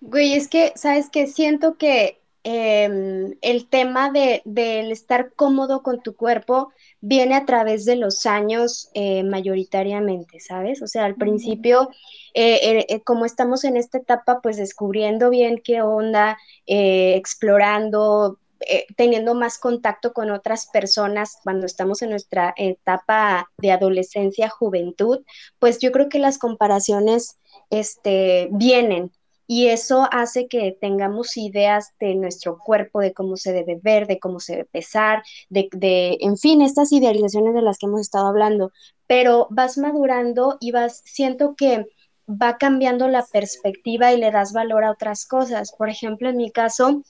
Güey, 0.00 0.34
es 0.34 0.48
que, 0.48 0.72
¿sabes 0.76 1.10
qué? 1.10 1.26
Siento 1.26 1.76
que 1.76 2.20
em, 2.44 3.34
el 3.42 3.68
tema 3.68 4.10
de, 4.10 4.42
del 4.44 4.92
estar 4.92 5.32
cómodo 5.34 5.82
con 5.82 6.02
tu 6.02 6.14
cuerpo 6.16 6.72
viene 7.00 7.34
a 7.34 7.44
través 7.44 7.84
de 7.84 7.96
los 7.96 8.24
años 8.26 8.90
eh, 8.94 9.24
mayoritariamente, 9.24 10.40
¿sabes? 10.40 10.82
O 10.82 10.86
sea, 10.86 11.04
al 11.04 11.16
principio, 11.16 11.90
eh, 12.34 12.86
eh, 12.88 13.00
como 13.02 13.24
estamos 13.26 13.64
en 13.64 13.76
esta 13.76 13.98
etapa, 13.98 14.40
pues 14.40 14.56
descubriendo 14.56 15.30
bien 15.30 15.60
qué 15.62 15.82
onda, 15.82 16.38
explorando, 16.66 18.38
eh, 18.60 18.86
teniendo 18.96 19.34
más 19.34 19.58
contacto 19.58 20.12
con 20.12 20.30
otras 20.30 20.66
personas 20.66 21.38
cuando 21.44 21.64
estamos 21.66 22.02
en 22.02 22.10
nuestra 22.10 22.54
etapa 22.56 23.50
de 23.58 23.70
adolescencia, 23.70 24.48
juventud, 24.48 25.24
pues 25.60 25.78
yo 25.78 25.92
creo 25.92 26.08
que 26.08 26.18
las 26.18 26.38
comparaciones 26.38 27.38
este, 27.70 28.48
vienen 28.50 29.12
y 29.48 29.68
eso 29.68 30.06
hace 30.12 30.46
que 30.46 30.76
tengamos 30.78 31.38
ideas 31.38 31.94
de 31.98 32.14
nuestro 32.14 32.58
cuerpo, 32.58 33.00
de 33.00 33.14
cómo 33.14 33.38
se 33.38 33.54
debe 33.54 33.80
ver, 33.82 34.06
de 34.06 34.20
cómo 34.20 34.40
se 34.40 34.52
debe 34.52 34.64
pesar, 34.66 35.22
de, 35.48 35.68
de, 35.72 36.18
en 36.20 36.36
fin, 36.36 36.60
estas 36.60 36.92
idealizaciones 36.92 37.54
de 37.54 37.62
las 37.62 37.78
que 37.78 37.86
hemos 37.86 38.02
estado 38.02 38.26
hablando, 38.28 38.72
pero 39.06 39.48
vas 39.50 39.78
madurando 39.78 40.58
y 40.60 40.70
vas, 40.70 41.00
siento 41.06 41.56
que 41.56 41.86
va 42.28 42.58
cambiando 42.58 43.08
la 43.08 43.24
perspectiva 43.24 44.12
y 44.12 44.18
le 44.18 44.30
das 44.30 44.52
valor 44.52 44.84
a 44.84 44.90
otras 44.90 45.26
cosas. 45.26 45.72
Por 45.72 45.88
ejemplo, 45.88 46.28
en 46.28 46.36
mi 46.36 46.52
caso, 46.52 47.02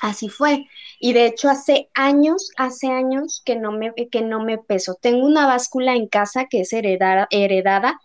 Así 0.00 0.28
fue. 0.28 0.66
Y 1.00 1.12
de 1.12 1.26
hecho 1.26 1.48
hace 1.50 1.90
años, 1.94 2.52
hace 2.56 2.86
años 2.86 3.42
que 3.44 3.56
no 3.56 3.72
me, 3.72 3.92
que 4.12 4.22
no 4.22 4.44
me 4.44 4.56
peso. 4.58 4.94
Tengo 4.94 5.26
una 5.26 5.46
báscula 5.46 5.96
en 5.96 6.06
casa 6.06 6.46
que 6.46 6.60
es 6.60 6.72
heredada, 6.72 7.26
heredada 7.30 7.98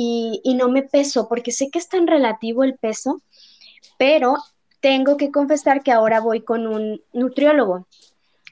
y, 0.00 0.54
no 0.54 0.68
me 0.68 0.84
peso 0.84 1.28
porque 1.28 1.50
sé 1.50 1.70
que 1.70 1.80
es 1.80 1.88
tan 1.88 2.06
relativo 2.06 2.62
el 2.62 2.78
peso, 2.78 3.20
pero 3.98 4.36
tengo 4.78 5.16
que 5.16 5.32
confesar 5.32 5.82
que 5.82 5.90
ahora 5.90 6.20
voy 6.20 6.42
con 6.42 6.68
un 6.68 7.00
nutriólogo. 7.12 7.88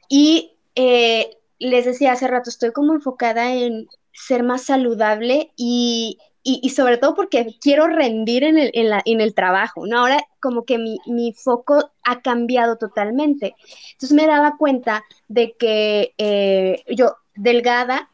Y 0.08 0.56
eh, 0.74 1.36
les 1.60 1.84
decía 1.84 2.12
hace 2.12 2.26
rato, 2.26 2.50
estoy 2.50 2.72
como 2.72 2.94
enfocada 2.94 3.54
en 3.54 3.86
ser 4.12 4.42
más 4.42 4.64
saludable 4.64 5.52
y, 5.56 6.18
y, 6.42 6.70
sobre 6.70 6.98
todo 6.98 7.14
porque 7.14 7.54
quiero 7.60 7.86
rendir 7.86 8.42
en 8.42 8.58
el, 8.58 8.72
en, 8.74 9.20
el 9.20 9.34
trabajo, 9.34 9.86
¿no? 9.86 10.00
Ahora 10.00 10.18
como 10.40 10.64
que 10.64 10.78
mi, 10.78 10.98
mi, 11.06 11.32
foco 11.32 11.92
ha 12.02 12.22
cambiado 12.22 12.76
totalmente. 12.76 13.54
Entonces 13.92 14.16
me 14.16 14.26
daba 14.26 14.56
cuenta 14.56 15.04
de 15.28 15.52
que 15.52 16.12
eh, 16.18 16.82
yo, 16.88 17.16
delgada, 17.36 18.10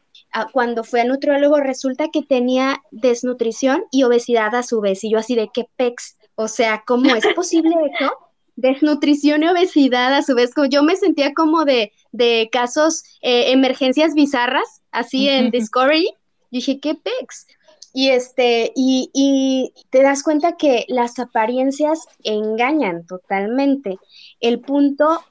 cuando 0.51 0.83
fui 0.83 0.99
a 0.99 1.05
nutriólogo, 1.05 1.57
resulta 1.57 2.09
que 2.09 2.23
tenía 2.23 2.81
desnutrición 2.91 3.83
y 3.91 4.03
obesidad 4.03 4.55
a 4.55 4.63
su 4.63 4.81
vez, 4.81 5.03
y 5.03 5.11
yo 5.11 5.19
así 5.19 5.35
de 5.35 5.49
qué 5.53 5.67
pex, 5.75 6.17
o 6.35 6.47
sea, 6.47 6.83
¿cómo 6.85 7.13
es 7.15 7.25
posible 7.35 7.75
eso? 7.93 8.11
Desnutrición 8.55 9.43
y 9.43 9.47
obesidad 9.47 10.13
a 10.13 10.21
su 10.21 10.35
vez, 10.35 10.53
como 10.53 10.67
yo 10.67 10.83
me 10.83 10.95
sentía 10.95 11.33
como 11.33 11.65
de, 11.65 11.91
de 12.11 12.49
casos, 12.51 13.03
eh, 13.21 13.51
emergencias 13.51 14.13
bizarras, 14.13 14.81
así 14.91 15.29
en 15.29 15.51
Discovery, 15.51 16.05
yo 16.05 16.15
dije, 16.51 16.79
¿qué 16.79 16.95
pex? 16.95 17.47
Y, 17.95 18.09
este, 18.09 18.71
y, 18.75 19.11
y, 19.13 19.73
te 19.91 20.01
das 20.01 20.23
cuenta 20.23 20.57
que 20.57 20.85
las 20.87 21.19
apariencias 21.19 22.05
engañan 22.23 23.05
totalmente. 23.05 23.97
El 24.39 24.61
punto, 24.61 25.23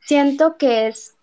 siento 0.00 0.56
que 0.56 0.86
es 0.86 1.14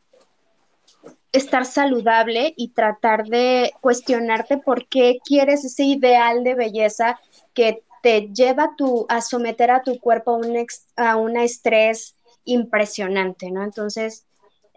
estar 1.32 1.65
saludable 1.65 2.54
y 2.58 2.70
tratar 2.70 3.26
de 3.26 3.72
cuestionarte 3.82 4.58
por 4.58 4.88
qué 4.88 5.20
quieres 5.24 5.63
ese 5.63 5.84
ideal 5.84 6.44
de 6.44 6.56
belleza 6.56 7.20
que 7.54 7.84
te 8.02 8.30
lleva 8.34 8.76
tu, 8.76 9.06
a 9.10 9.22
someter 9.22 9.72
a 9.72 9.84
tu 9.84 10.00
cuerpo 10.00 10.32
a 10.32 10.38
un, 10.38 10.56
ex, 10.56 10.88
a 10.96 11.15
un 11.15 11.38
estrés 11.38 12.15
impresionante, 12.46 13.52
¿no? 13.52 13.63
Entonces, 13.63 14.26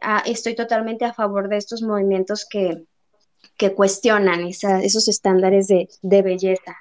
ah, 0.00 0.22
estoy 0.26 0.54
totalmente 0.54 1.04
a 1.04 1.14
favor 1.14 1.48
de 1.48 1.56
estos 1.56 1.82
movimientos 1.82 2.46
que, 2.48 2.84
que 3.56 3.74
cuestionan 3.74 4.44
esos 4.44 5.08
estándares 5.08 5.68
de, 5.68 5.88
belleza. 6.22 6.76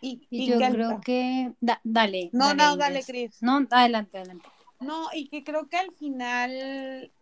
Y, 0.00 0.48
yo 0.48 0.58
creo 0.58 1.00
que, 1.00 1.52
dale. 1.60 2.30
No, 2.32 2.54
no, 2.54 2.76
dale, 2.76 3.02
Cris. 3.04 3.40
No, 3.40 3.66
adelante, 3.70 4.18
adelante. 4.18 4.48
No, 4.80 5.08
y 5.12 5.28
que 5.28 5.44
creo 5.44 5.68
que 5.68 5.76
al 5.76 5.92
final, 5.92 7.12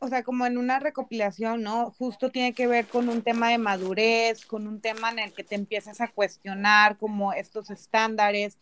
o 0.00 0.08
sea, 0.08 0.22
como 0.22 0.46
en 0.46 0.58
una 0.58 0.78
recopilación, 0.78 1.62
¿no? 1.62 1.90
Justo 1.98 2.30
tiene 2.30 2.52
que 2.52 2.66
ver 2.66 2.86
con 2.86 3.08
un 3.08 3.22
tema 3.22 3.50
de 3.50 3.58
madurez, 3.58 4.44
con 4.46 4.66
un 4.66 4.80
tema 4.80 5.10
en 5.10 5.18
el 5.18 5.32
que 5.32 5.44
te 5.44 5.54
empiezas 5.54 6.00
a 6.00 6.08
cuestionar 6.08 6.98
como 6.98 7.32
estos 7.32 7.70
estándares, 7.70 8.58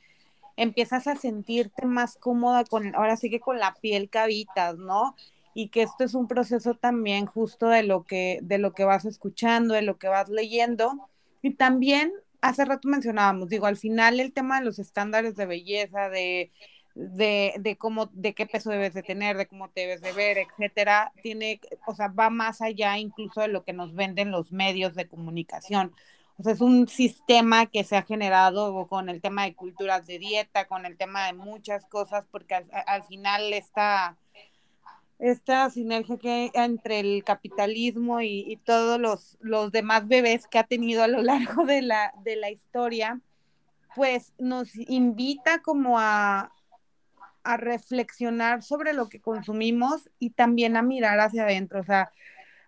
empiezas 0.57 1.07
a 1.07 1.17
sentirte 1.17 1.87
más 1.87 2.17
cómoda 2.17 2.65
con, 2.65 2.95
ahora 2.95 3.17
sí 3.17 3.31
que 3.31 3.41
con 3.41 3.59
la 3.59 3.75
piel 3.75 4.09
que 4.11 4.19
habitas, 4.19 4.77
¿no? 4.77 5.17
Y 5.55 5.69
que 5.69 5.83
esto 5.83 6.05
es 6.05 6.15
un 6.15 6.29
proceso 6.29 6.75
también 6.75 7.27
justo 7.27 7.69
de 7.69 7.83
lo 7.83 8.05
que, 8.05 8.41
de 8.43 8.59
lo 8.59 8.73
que 8.73 8.85
vas 8.85 9.05
escuchando, 9.05 9.75
de 9.75 9.83
lo 9.83 9.99
que 9.99 10.09
vas 10.09 10.29
leyendo. 10.29 11.09
Y 11.43 11.55
también, 11.55 12.13
hace 12.41 12.65
rato 12.65 12.89
mencionábamos, 12.89 13.49
digo, 13.49 13.67
al 13.67 13.77
final 13.77 14.21
el 14.21 14.33
tema 14.33 14.59
de 14.59 14.65
los 14.67 14.79
estándares 14.79 15.37
de 15.37 15.47
belleza, 15.47 16.09
de 16.09 16.53
de, 16.95 17.55
de 17.59 17.77
cómo, 17.77 18.07
de 18.13 18.35
qué 18.35 18.47
peso 18.47 18.71
debes 18.71 18.95
de 18.95 19.03
tener, 19.03 19.37
de 19.37 19.47
cómo 19.47 19.69
te 19.69 19.83
debes 19.83 20.01
de 20.01 20.13
ver, 20.13 20.39
etcétera, 20.39 21.13
tiene, 21.23 21.61
o 21.87 21.95
sea, 21.95 22.09
va 22.09 22.31
más 22.31 22.63
allá 22.63 22.99
incluso 22.99 23.41
de 23.41 23.49
lo 23.49 23.65
que 23.65 23.73
nos 23.73 23.95
venden 23.95 24.31
los 24.31 24.53
medios 24.53 24.95
de 24.95 25.09
comunicación. 25.09 25.93
O 26.37 26.43
sea, 26.43 26.53
es 26.53 26.61
un 26.61 26.89
sistema 26.89 27.67
que 27.67 27.85
se 27.85 27.97
ha 27.97 28.03
generado 28.03 28.87
con 28.89 29.09
el 29.09 29.21
tema 29.21 29.45
de 29.45 29.55
culturas 29.55 30.07
de 30.07 30.19
dieta, 30.19 30.67
con 30.67 30.87
el 30.87 30.97
tema 30.97 31.27
de 31.27 31.33
muchas 31.33 31.87
cosas, 31.87 32.27
porque 32.31 32.55
al, 32.55 33.05
final 33.05 33.53
esta, 33.53 34.17
esta 35.19 35.71
sinergia 35.71 36.17
que 36.17 36.31
hay 36.31 36.51
entre 36.55 37.01
el 37.01 37.23
capitalismo 37.25 38.21
y, 38.21 38.45
y, 38.49 38.57
todos 38.57 39.01
los, 39.01 39.39
los 39.41 39.71
demás 39.71 40.09
bebés 40.09 40.49
que 40.49 40.59
ha 40.59 40.65
tenido 40.65 41.05
a 41.05 41.09
lo 41.09 41.23
largo 41.23 41.65
de 41.67 41.83
la, 41.83 42.13
de 42.25 42.37
la 42.37 42.51
historia, 42.51 43.21
pues 43.95 44.33
nos 44.39 44.75
invita 44.75 45.63
como 45.63 46.01
a, 46.01 46.53
a 47.45 47.57
reflexionar 47.57 48.63
sobre 48.63 48.93
lo 48.93 49.09
que 49.09 49.21
consumimos 49.21 50.11
y 50.19 50.31
también 50.31 50.77
a 50.77 50.83
mirar 50.83 51.21
hacia 51.21 51.45
adentro. 51.45 51.81
O 51.81 51.85
sea, 51.85 52.11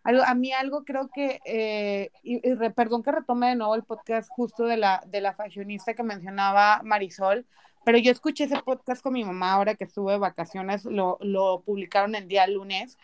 a 0.04 0.34
mí 0.34 0.52
algo 0.52 0.84
creo 0.84 1.10
que, 1.12 1.40
eh, 1.44 2.10
y, 2.22 2.40
perdón 2.74 3.02
que 3.02 3.12
retome 3.12 3.48
de 3.48 3.56
nuevo 3.56 3.74
el 3.74 3.82
podcast 3.82 4.28
justo 4.30 4.64
de 4.64 4.76
la, 4.76 5.02
de 5.06 5.20
la 5.20 5.34
fashionista 5.34 5.94
que 5.94 6.02
mencionaba 6.02 6.80
Marisol, 6.84 7.46
pero 7.84 7.98
yo 7.98 8.12
escuché 8.12 8.44
ese 8.44 8.62
podcast 8.62 9.02
con 9.02 9.14
mi 9.14 9.24
mamá 9.24 9.52
ahora 9.52 9.74
que 9.74 9.84
estuve 9.84 10.12
de 10.12 10.18
vacaciones, 10.18 10.84
lo, 10.84 11.18
lo 11.20 11.62
publicaron 11.62 12.14
el 12.14 12.28
día 12.28 12.46
lunes, 12.46 12.98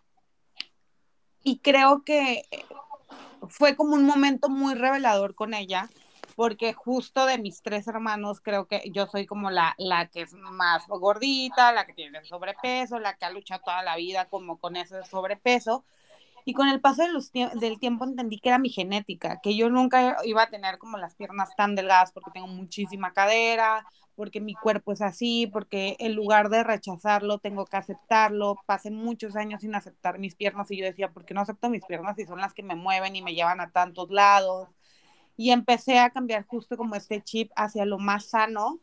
y 1.42 1.58
creo 1.58 2.04
que 2.04 2.44
fue 3.48 3.74
como 3.74 3.94
un 3.94 4.04
momento 4.04 4.48
muy 4.48 4.74
revelador 4.74 5.34
con 5.34 5.54
ella, 5.54 5.88
porque 6.34 6.72
justo 6.72 7.26
de 7.26 7.38
mis 7.38 7.62
tres 7.62 7.88
hermanos 7.88 8.40
creo 8.40 8.66
que 8.66 8.82
yo 8.92 9.06
soy 9.06 9.26
como 9.26 9.50
la, 9.50 9.74
la 9.78 10.08
que 10.08 10.22
es 10.22 10.32
más 10.34 10.86
gordita, 10.88 11.72
la 11.72 11.86
que 11.86 11.94
tiene 11.94 12.24
sobrepeso, 12.24 12.98
la 12.98 13.16
que 13.16 13.24
ha 13.24 13.30
luchado 13.30 13.62
toda 13.64 13.82
la 13.82 13.96
vida 13.96 14.28
como 14.28 14.58
con 14.58 14.76
ese 14.76 15.04
sobrepeso. 15.04 15.84
Y 16.44 16.54
con 16.54 16.68
el 16.68 16.80
paso 16.80 17.02
de 17.02 17.12
los 17.12 17.30
del 17.32 17.78
tiempo 17.78 18.04
entendí 18.04 18.38
que 18.40 18.48
era 18.48 18.58
mi 18.58 18.68
genética, 18.68 19.40
que 19.42 19.56
yo 19.56 19.70
nunca 19.70 20.16
iba 20.24 20.42
a 20.42 20.50
tener 20.50 20.78
como 20.78 20.98
las 20.98 21.14
piernas 21.14 21.54
tan 21.56 21.76
delgadas 21.76 22.12
porque 22.12 22.32
tengo 22.32 22.48
muchísima 22.48 23.12
cadera, 23.12 23.86
porque 24.16 24.40
mi 24.40 24.54
cuerpo 24.54 24.92
es 24.92 25.02
así, 25.02 25.46
porque 25.46 25.96
en 26.00 26.14
lugar 26.14 26.48
de 26.48 26.64
rechazarlo 26.64 27.38
tengo 27.38 27.64
que 27.66 27.76
aceptarlo. 27.76 28.56
Pasé 28.66 28.90
muchos 28.90 29.36
años 29.36 29.60
sin 29.62 29.74
aceptar 29.74 30.18
mis 30.18 30.34
piernas 30.34 30.70
y 30.70 30.78
yo 30.78 30.84
decía, 30.84 31.12
¿por 31.12 31.24
qué 31.24 31.34
no 31.34 31.40
acepto 31.42 31.70
mis 31.70 31.84
piernas 31.86 32.16
si 32.16 32.26
son 32.26 32.40
las 32.40 32.54
que 32.54 32.62
me 32.62 32.74
mueven 32.74 33.16
y 33.16 33.22
me 33.22 33.34
llevan 33.34 33.60
a 33.60 33.70
tantos 33.70 34.10
lados? 34.10 34.68
Y 35.42 35.50
empecé 35.50 35.98
a 35.98 36.10
cambiar 36.10 36.46
justo 36.46 36.76
como 36.76 36.94
este 36.94 37.20
chip 37.20 37.50
hacia 37.56 37.84
lo 37.84 37.98
más 37.98 38.26
sano 38.26 38.78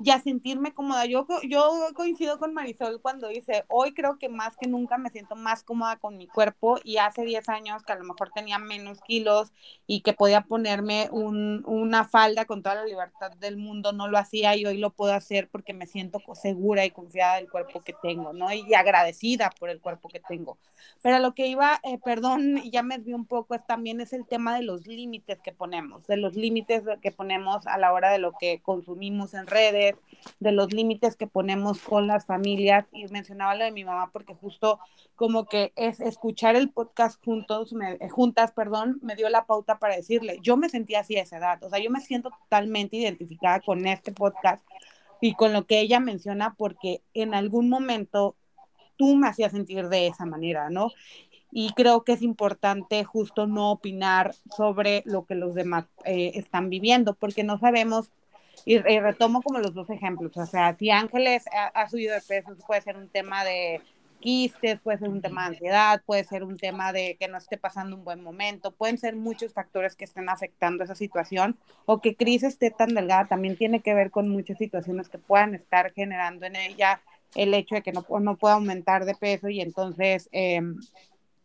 y 0.00 0.10
a 0.10 0.20
sentirme 0.20 0.74
cómoda. 0.74 1.06
Yo, 1.06 1.26
yo 1.48 1.70
coincido 1.94 2.38
con 2.38 2.54
Marisol 2.54 3.00
cuando 3.00 3.28
dice, 3.28 3.64
hoy 3.68 3.94
creo 3.94 4.18
que 4.18 4.28
más 4.28 4.56
que 4.56 4.68
nunca 4.68 4.98
me 4.98 5.10
siento 5.10 5.36
más 5.36 5.62
cómoda 5.62 5.96
con 5.96 6.16
mi 6.16 6.26
cuerpo 6.26 6.78
y 6.82 6.98
hace 6.98 7.24
10 7.24 7.48
años 7.48 7.82
que 7.84 7.92
a 7.92 7.96
lo 7.96 8.04
mejor 8.04 8.30
tenía 8.34 8.58
menos 8.58 9.00
kilos 9.02 9.52
y 9.86 10.00
que 10.00 10.12
podía 10.12 10.42
ponerme 10.42 11.08
un, 11.10 11.62
una 11.66 12.04
falda 12.04 12.44
con 12.44 12.62
toda 12.62 12.76
la 12.76 12.84
libertad 12.84 13.32
del 13.32 13.56
mundo, 13.56 13.92
no 13.92 14.08
lo 14.08 14.18
hacía 14.18 14.56
y 14.56 14.66
hoy 14.66 14.78
lo 14.78 14.90
puedo 14.90 15.12
hacer 15.12 15.48
porque 15.48 15.74
me 15.74 15.86
siento 15.86 16.20
segura 16.34 16.84
y 16.84 16.90
confiada 16.90 17.36
del 17.36 17.50
cuerpo 17.50 17.80
que 17.80 17.94
tengo, 18.02 18.32
¿no? 18.32 18.52
Y 18.52 18.74
agradecida 18.74 19.50
por 19.58 19.70
el 19.70 19.80
cuerpo 19.80 20.08
que 20.08 20.20
tengo. 20.20 20.58
Pero 21.02 21.18
lo 21.18 21.34
que 21.34 21.46
iba, 21.46 21.80
eh, 21.82 21.98
perdón, 22.02 22.62
ya 22.70 22.82
me 22.82 22.98
vi 22.98 23.12
un 23.12 23.26
poco, 23.26 23.54
es, 23.54 23.66
también 23.66 24.00
es 24.00 24.12
el 24.12 24.26
tema 24.26 24.56
de 24.56 24.62
los 24.62 24.86
límites 24.86 25.40
que 25.40 25.52
ponemos, 25.52 26.06
de 26.06 26.16
los 26.16 26.34
límites 26.34 26.82
que 27.02 27.12
ponemos 27.12 27.66
a 27.66 27.78
la 27.78 27.92
hora 27.92 28.10
de 28.10 28.18
lo 28.18 28.32
que 28.32 28.60
consumimos 28.62 29.34
en 29.34 29.46
redes, 29.46 29.83
de 30.40 30.52
los 30.52 30.72
límites 30.72 31.16
que 31.16 31.26
ponemos 31.26 31.80
con 31.80 32.06
las 32.06 32.26
familias. 32.26 32.86
Y 32.92 33.06
mencionaba 33.08 33.54
lo 33.54 33.64
de 33.64 33.72
mi 33.72 33.84
mamá 33.84 34.10
porque 34.12 34.34
justo 34.34 34.78
como 35.16 35.46
que 35.46 35.72
es 35.76 36.00
escuchar 36.00 36.56
el 36.56 36.70
podcast 36.70 37.22
juntos, 37.24 37.74
eh, 38.00 38.08
juntas, 38.08 38.52
perdón, 38.52 38.98
me 39.02 39.16
dio 39.16 39.28
la 39.28 39.46
pauta 39.46 39.78
para 39.78 39.96
decirle, 39.96 40.38
yo 40.42 40.56
me 40.56 40.68
sentía 40.68 41.00
así 41.00 41.16
a 41.16 41.22
esa 41.22 41.38
edad, 41.38 41.62
o 41.62 41.70
sea, 41.70 41.78
yo 41.78 41.90
me 41.90 42.00
siento 42.00 42.30
totalmente 42.30 42.96
identificada 42.96 43.60
con 43.60 43.86
este 43.86 44.12
podcast 44.12 44.64
y 45.20 45.34
con 45.34 45.52
lo 45.52 45.66
que 45.66 45.80
ella 45.80 46.00
menciona 46.00 46.54
porque 46.56 47.02
en 47.14 47.34
algún 47.34 47.68
momento 47.68 48.36
tú 48.96 49.16
me 49.16 49.28
hacías 49.28 49.52
sentir 49.52 49.88
de 49.88 50.06
esa 50.06 50.26
manera, 50.26 50.70
¿no? 50.70 50.90
Y 51.50 51.72
creo 51.74 52.02
que 52.02 52.12
es 52.12 52.22
importante 52.22 53.04
justo 53.04 53.46
no 53.46 53.70
opinar 53.70 54.34
sobre 54.56 55.02
lo 55.06 55.24
que 55.24 55.36
los 55.36 55.54
demás 55.54 55.86
eh, 56.04 56.32
están 56.34 56.68
viviendo, 56.68 57.14
porque 57.14 57.44
no 57.44 57.58
sabemos, 57.58 58.10
y, 58.64 58.78
retomo 58.78 59.42
como 59.42 59.58
los 59.58 59.74
dos 59.74 59.90
ejemplos, 59.90 60.36
o 60.36 60.46
sea, 60.46 60.76
si 60.76 60.90
Ángeles 60.90 61.44
ha, 61.52 61.88
subido 61.88 62.14
de 62.14 62.20
peso, 62.20 62.54
puede 62.66 62.80
ser 62.80 62.96
un 62.96 63.08
tema 63.08 63.44
de 63.44 63.80
quistes, 64.20 64.80
puede 64.80 64.98
ser 64.98 65.10
un 65.10 65.20
tema 65.20 65.42
de 65.42 65.48
ansiedad, 65.48 66.02
puede 66.06 66.24
ser 66.24 66.44
un 66.44 66.56
tema 66.56 66.94
de 66.94 67.16
que 67.20 67.28
no 67.28 67.36
esté 67.36 67.58
pasando 67.58 67.94
un 67.94 68.04
buen 68.04 68.22
momento, 68.22 68.70
pueden 68.70 68.96
ser 68.96 69.16
muchos 69.16 69.52
factores 69.52 69.96
que 69.96 70.04
estén 70.04 70.30
afectando 70.30 70.82
esa 70.82 70.94
situación, 70.94 71.58
o 71.84 72.00
que 72.00 72.16
Cris 72.16 72.42
esté 72.42 72.70
tan 72.70 72.94
delgada, 72.94 73.26
también 73.26 73.56
tiene 73.56 73.80
que 73.80 73.92
ver 73.92 74.10
con 74.10 74.30
muchas 74.30 74.56
situaciones 74.56 75.10
que 75.10 75.18
puedan 75.18 75.54
estar 75.54 75.92
generando 75.92 76.46
en 76.46 76.56
ella 76.56 77.02
el 77.34 77.52
hecho 77.52 77.74
de 77.74 77.82
que 77.82 77.92
no, 77.92 78.06
no 78.20 78.36
pueda 78.36 78.54
aumentar 78.54 79.04
de 79.04 79.14
peso 79.14 79.50
y 79.50 79.60
entonces 79.60 80.28
eh, 80.32 80.62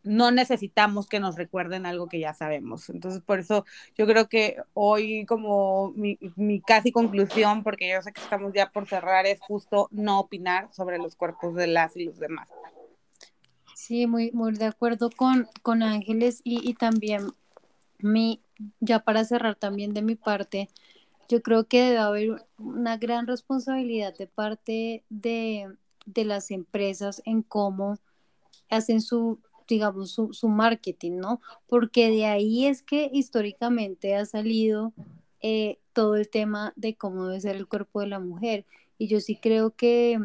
no 0.02 0.30
necesitamos 0.30 1.06
que 1.08 1.20
nos 1.20 1.36
recuerden 1.36 1.86
algo 1.86 2.08
que 2.08 2.20
ya 2.20 2.32
sabemos. 2.32 2.88
Entonces, 2.90 3.22
por 3.22 3.38
eso 3.38 3.64
yo 3.96 4.06
creo 4.06 4.28
que 4.28 4.56
hoy 4.74 5.26
como 5.26 5.92
mi, 5.92 6.18
mi, 6.36 6.60
casi 6.60 6.92
conclusión, 6.92 7.62
porque 7.62 7.90
yo 7.90 8.00
sé 8.02 8.12
que 8.12 8.20
estamos 8.20 8.52
ya 8.54 8.70
por 8.70 8.88
cerrar, 8.88 9.26
es 9.26 9.40
justo 9.40 9.88
no 9.90 10.20
opinar 10.20 10.72
sobre 10.72 10.98
los 10.98 11.16
cuerpos 11.16 11.54
de 11.54 11.66
las 11.66 11.96
y 11.96 12.04
los 12.04 12.18
demás. 12.18 12.48
Sí, 13.74 14.06
muy, 14.06 14.30
muy 14.32 14.52
de 14.52 14.66
acuerdo 14.66 15.10
con, 15.10 15.48
con 15.62 15.82
Ángeles 15.82 16.40
y, 16.44 16.68
y 16.68 16.74
también 16.74 17.32
mi, 17.98 18.42
ya 18.80 19.00
para 19.00 19.24
cerrar 19.24 19.56
también 19.56 19.94
de 19.94 20.02
mi 20.02 20.16
parte, 20.16 20.68
yo 21.28 21.42
creo 21.42 21.64
que 21.64 21.82
debe 21.82 21.98
haber 21.98 22.46
una 22.58 22.96
gran 22.96 23.26
responsabilidad 23.26 24.16
de 24.16 24.26
parte 24.26 25.04
de, 25.08 25.72
de 26.06 26.24
las 26.24 26.50
empresas 26.50 27.22
en 27.24 27.42
cómo 27.42 27.98
hacen 28.68 29.00
su, 29.00 29.38
digamos, 29.70 30.10
su, 30.10 30.48
marketing, 30.48 31.16
¿no? 31.16 31.40
Porque 31.66 32.10
de 32.10 32.26
ahí 32.26 32.66
es 32.66 32.82
que 32.82 33.08
históricamente 33.12 34.14
ha 34.14 34.26
salido 34.26 34.92
eh, 35.40 35.78
todo 35.94 36.16
el 36.16 36.28
tema 36.28 36.74
de 36.76 36.96
cómo 36.96 37.26
debe 37.26 37.40
ser 37.40 37.56
el 37.56 37.66
cuerpo 37.66 38.00
de 38.00 38.08
la 38.08 38.20
mujer. 38.20 38.66
Y 38.98 39.08
yo 39.08 39.20
sí 39.20 39.36
creo 39.36 39.70
que, 39.70 40.18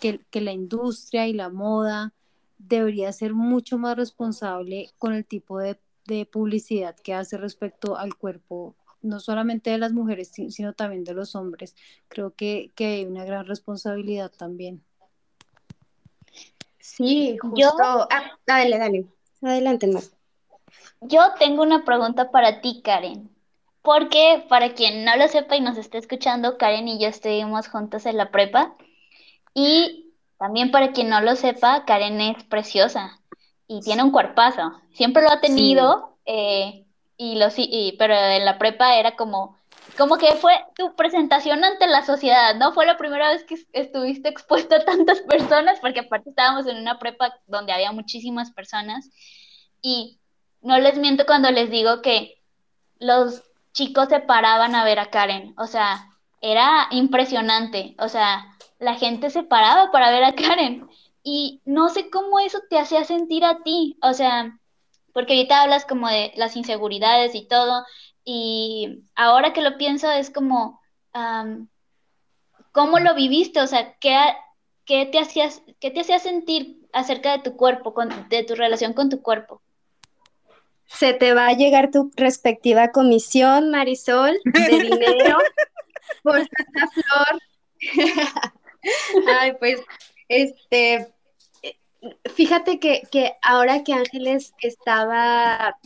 que, 0.00 0.20
que 0.30 0.40
la 0.40 0.52
industria 0.52 1.28
y 1.28 1.32
la 1.32 1.48
moda 1.48 2.12
debería 2.58 3.12
ser 3.12 3.34
mucho 3.34 3.78
más 3.78 3.96
responsable 3.96 4.90
con 4.98 5.12
el 5.12 5.24
tipo 5.24 5.60
de, 5.60 5.78
de 6.06 6.26
publicidad 6.26 6.96
que 6.96 7.14
hace 7.14 7.36
respecto 7.36 7.96
al 7.96 8.16
cuerpo 8.16 8.74
no 9.02 9.20
solamente 9.20 9.70
de 9.70 9.78
las 9.78 9.92
mujeres, 9.92 10.32
sino 10.32 10.72
también 10.72 11.04
de 11.04 11.14
los 11.14 11.34
hombres. 11.36 11.76
Creo 12.08 12.34
que, 12.34 12.72
que 12.74 12.86
hay 12.86 13.04
una 13.04 13.24
gran 13.24 13.46
responsabilidad 13.46 14.32
también. 14.32 14.82
Sí, 16.86 17.36
justo. 17.38 17.56
Yo, 17.56 17.72
ah, 18.10 18.38
dale, 18.46 18.78
dale. 18.78 19.06
Adelante, 19.42 19.86
más. 19.88 20.12
Yo 21.00 21.20
tengo 21.38 21.62
una 21.62 21.84
pregunta 21.84 22.30
para 22.30 22.60
ti, 22.60 22.80
Karen. 22.82 23.28
Porque 23.82 24.44
para 24.48 24.74
quien 24.74 25.04
no 25.04 25.16
lo 25.16 25.28
sepa 25.28 25.56
y 25.56 25.60
nos 25.60 25.76
esté 25.78 25.98
escuchando, 25.98 26.58
Karen 26.58 26.88
y 26.88 26.98
yo 27.00 27.08
estuvimos 27.08 27.68
juntos 27.68 28.06
en 28.06 28.16
la 28.16 28.30
prepa. 28.30 28.74
Y 29.52 30.12
también 30.38 30.70
para 30.70 30.92
quien 30.92 31.08
no 31.08 31.20
lo 31.20 31.36
sepa, 31.36 31.84
Karen 31.84 32.20
es 32.20 32.44
preciosa 32.44 33.20
y 33.68 33.80
tiene 33.80 34.02
un 34.02 34.10
cuerpazo. 34.10 34.72
Siempre 34.92 35.22
lo 35.22 35.30
ha 35.30 35.40
tenido. 35.40 36.16
Eh, 36.24 36.84
y 37.16 37.36
lo 37.36 37.50
sí, 37.50 37.94
pero 37.98 38.14
en 38.14 38.44
la 38.44 38.58
prepa 38.58 38.96
era 38.96 39.16
como 39.16 39.56
como 39.96 40.18
que 40.18 40.32
fue 40.34 40.52
tu 40.74 40.94
presentación 40.94 41.64
ante 41.64 41.86
la 41.86 42.04
sociedad, 42.04 42.54
¿no? 42.56 42.72
Fue 42.72 42.86
la 42.86 42.96
primera 42.96 43.30
vez 43.30 43.44
que 43.44 43.56
estuviste 43.72 44.28
expuesto 44.28 44.76
a 44.76 44.84
tantas 44.84 45.20
personas, 45.28 45.78
porque 45.80 46.00
aparte 46.00 46.30
estábamos 46.30 46.66
en 46.66 46.78
una 46.78 46.98
prepa 46.98 47.34
donde 47.46 47.72
había 47.72 47.92
muchísimas 47.92 48.52
personas. 48.52 49.10
Y 49.82 50.18
no 50.62 50.78
les 50.78 50.98
miento 50.98 51.26
cuando 51.26 51.50
les 51.50 51.70
digo 51.70 52.02
que 52.02 52.42
los 52.98 53.42
chicos 53.72 54.08
se 54.08 54.20
paraban 54.20 54.74
a 54.74 54.84
ver 54.84 54.98
a 54.98 55.10
Karen. 55.10 55.54
O 55.58 55.66
sea, 55.66 56.08
era 56.40 56.88
impresionante. 56.90 57.94
O 57.98 58.08
sea, 58.08 58.56
la 58.78 58.94
gente 58.94 59.30
se 59.30 59.42
paraba 59.42 59.90
para 59.90 60.10
ver 60.10 60.24
a 60.24 60.34
Karen. 60.34 60.88
Y 61.22 61.60
no 61.64 61.88
sé 61.88 62.10
cómo 62.10 62.38
eso 62.38 62.60
te 62.70 62.78
hacía 62.78 63.04
sentir 63.04 63.44
a 63.44 63.62
ti. 63.62 63.98
O 64.02 64.12
sea, 64.12 64.58
porque 65.12 65.34
ahorita 65.34 65.62
hablas 65.62 65.84
como 65.86 66.08
de 66.08 66.32
las 66.36 66.56
inseguridades 66.56 67.34
y 67.34 67.46
todo. 67.46 67.84
Y 68.28 69.04
ahora 69.14 69.52
que 69.52 69.62
lo 69.62 69.78
pienso 69.78 70.10
es 70.10 70.30
como, 70.30 70.82
¿cómo 72.72 72.98
lo 72.98 73.14
viviste? 73.14 73.60
O 73.60 73.66
sea, 73.68 73.94
¿qué, 74.00 74.18
qué, 74.84 75.06
te 75.06 75.20
hacías, 75.20 75.62
¿qué 75.80 75.92
te 75.92 76.00
hacía 76.00 76.18
sentir 76.18 76.86
acerca 76.92 77.32
de 77.32 77.42
tu 77.44 77.56
cuerpo, 77.56 77.94
de 78.28 78.42
tu 78.42 78.56
relación 78.56 78.94
con 78.94 79.08
tu 79.08 79.22
cuerpo? 79.22 79.62
se 80.86 81.12
te 81.14 81.34
va 81.34 81.48
a 81.48 81.52
llegar 81.52 81.90
tu 81.90 82.10
respectiva 82.16 82.92
comisión, 82.92 83.70
Marisol, 83.70 84.38
de 84.44 84.68
dinero 84.68 85.38
por 86.22 86.38
esta 86.38 86.88
flor. 86.92 87.40
Ay, 89.40 89.52
pues, 89.58 89.80
este, 90.28 91.08
fíjate 92.34 92.78
que, 92.78 93.02
que 93.10 93.34
ahora 93.42 93.82
que 93.82 93.94
Ángeles 93.94 94.54
estaba, 94.60 95.76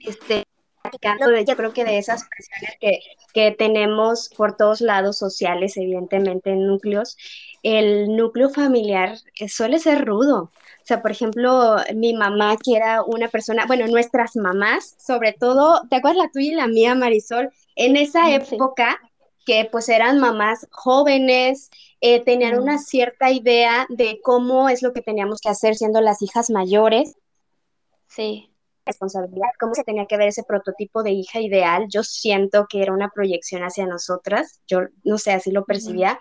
este, 0.00 0.44
platicando 0.90 1.38
yo 1.40 1.56
creo 1.56 1.72
que 1.72 1.84
de 1.84 1.98
esas 1.98 2.24
presiones 2.24 2.76
que, 2.80 3.00
que 3.32 3.50
tenemos 3.52 4.30
por 4.36 4.56
todos 4.56 4.80
lados 4.80 5.18
sociales, 5.18 5.76
evidentemente 5.76 6.50
en 6.50 6.66
núcleos, 6.66 7.16
el 7.62 8.16
núcleo 8.16 8.50
familiar 8.50 9.16
eh, 9.38 9.48
suele 9.48 9.78
ser 9.78 10.04
rudo. 10.04 10.50
O 10.52 10.86
sea, 10.88 11.02
por 11.02 11.10
ejemplo, 11.10 11.76
mi 11.94 12.14
mamá, 12.14 12.56
que 12.56 12.76
era 12.76 13.02
una 13.02 13.28
persona, 13.28 13.66
bueno, 13.66 13.86
nuestras 13.88 14.36
mamás, 14.36 14.96
sobre 14.98 15.34
todo, 15.34 15.82
¿te 15.90 15.96
acuerdas 15.96 16.24
la 16.24 16.30
tuya 16.30 16.52
y 16.52 16.54
la 16.54 16.66
mía, 16.66 16.94
Marisol? 16.94 17.50
En 17.76 17.96
esa 17.96 18.30
época, 18.34 18.98
que 19.44 19.68
pues 19.70 19.88
eran 19.88 20.18
mamás 20.18 20.66
jóvenes, 20.70 21.70
eh, 22.00 22.24
tenían 22.24 22.58
una 22.58 22.78
cierta 22.78 23.30
idea 23.30 23.86
de 23.90 24.20
cómo 24.22 24.68
es 24.68 24.82
lo 24.82 24.92
que 24.92 25.02
teníamos 25.02 25.40
que 25.40 25.50
hacer 25.50 25.74
siendo 25.74 26.00
las 26.00 26.22
hijas 26.22 26.48
mayores. 26.48 27.16
Sí 28.06 28.50
responsabilidad, 28.88 29.48
cómo 29.60 29.74
se 29.74 29.84
tenía 29.84 30.06
que 30.06 30.16
ver 30.16 30.28
ese 30.28 30.42
prototipo 30.42 31.02
de 31.02 31.12
hija 31.12 31.40
ideal. 31.40 31.86
Yo 31.88 32.02
siento 32.02 32.66
que 32.68 32.82
era 32.82 32.92
una 32.92 33.10
proyección 33.10 33.62
hacia 33.62 33.86
nosotras, 33.86 34.60
yo 34.66 34.80
no 35.04 35.18
sé, 35.18 35.32
así 35.32 35.50
lo 35.52 35.64
percibía. 35.64 36.18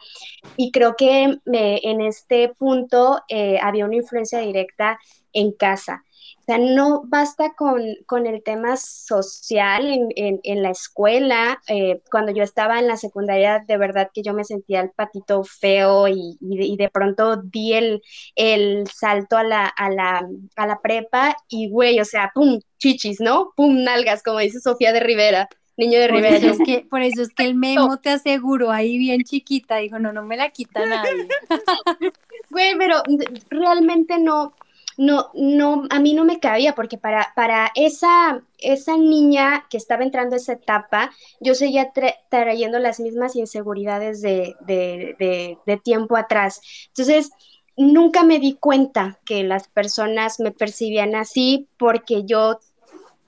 Y 0.55 0.71
creo 0.71 0.95
que 0.95 1.39
en 1.45 2.01
este 2.01 2.49
punto 2.49 3.21
eh, 3.29 3.59
había 3.61 3.85
una 3.85 3.95
influencia 3.95 4.39
directa 4.39 4.99
en 5.33 5.51
casa. 5.51 6.03
O 6.47 6.53
sea, 6.53 6.59
no 6.59 7.03
basta 7.03 7.55
con, 7.55 7.83
con 8.05 8.25
el 8.25 8.41
tema 8.41 8.77
social 8.77 9.85
en, 10.15 10.39
en, 10.41 10.63
la 10.63 10.69
escuela. 10.69 11.61
Eh, 11.67 12.01
cuando 12.09 12.31
yo 12.31 12.41
estaba 12.41 12.79
en 12.79 12.87
la 12.87 12.95
secundaria, 12.95 13.65
de 13.67 13.77
verdad 13.77 14.11
que 14.13 14.23
yo 14.23 14.33
me 14.33 14.45
sentía 14.45 14.79
el 14.79 14.91
patito 14.91 15.43
feo 15.43 16.07
y, 16.07 16.37
y, 16.39 16.77
de, 16.77 16.89
pronto 16.89 17.35
di 17.35 17.73
el, 17.73 18.01
el 18.37 18.87
salto 18.87 19.35
a 19.35 19.43
la, 19.43 19.65
a, 19.65 19.89
la, 19.89 20.25
a 20.55 20.67
la 20.67 20.79
prepa 20.79 21.35
y, 21.49 21.69
güey, 21.69 21.99
o 21.99 22.05
sea, 22.05 22.31
pum, 22.33 22.61
chichis, 22.77 23.19
¿no? 23.19 23.51
Pum, 23.57 23.83
nalgas, 23.83 24.23
como 24.23 24.39
dice 24.39 24.61
Sofía 24.61 24.93
de 24.93 25.01
Rivera. 25.01 25.49
Niño 25.75 25.99
de 25.99 26.07
Rivera. 26.07 26.39
Por 26.39 26.45
eso, 26.45 26.51
es 26.53 26.65
que, 26.65 26.87
por 26.89 27.01
eso 27.01 27.21
es 27.23 27.33
que 27.33 27.43
el 27.43 27.55
memo 27.55 27.97
te 27.97 28.11
aseguró 28.11 28.71
ahí 28.71 28.97
bien 28.97 29.25
chiquita, 29.25 29.75
dijo, 29.77 29.99
no, 29.99 30.13
no 30.13 30.23
me 30.23 30.37
la 30.37 30.49
quita 30.51 30.85
nadie. 30.85 31.27
Güey, 32.49 32.77
pero 32.77 33.03
realmente 33.49 34.17
no, 34.19 34.53
no, 34.97 35.29
no, 35.35 35.83
a 35.91 35.99
mí 35.99 36.15
no 36.15 36.25
me 36.25 36.39
cabía, 36.39 36.73
porque 36.73 36.97
para, 36.97 37.31
para 37.35 37.71
esa, 37.75 38.41
esa 38.57 38.97
niña 38.97 39.67
que 39.69 39.77
estaba 39.77 40.03
entrando 40.03 40.35
a 40.35 40.37
esa 40.37 40.53
etapa, 40.53 41.11
yo 41.39 41.53
seguía 41.53 41.91
trayendo 42.29 42.79
las 42.79 42.99
mismas 42.99 43.35
inseguridades 43.35 44.21
de, 44.21 44.55
de, 44.65 45.77
tiempo 45.83 46.17
atrás. 46.17 46.61
Entonces, 46.87 47.31
nunca 47.77 48.23
me 48.23 48.39
di 48.39 48.55
cuenta 48.55 49.19
que 49.23 49.43
las 49.43 49.67
personas 49.67 50.39
me 50.39 50.51
percibían 50.51 51.13
así 51.13 51.67
porque 51.77 52.23
yo 52.25 52.59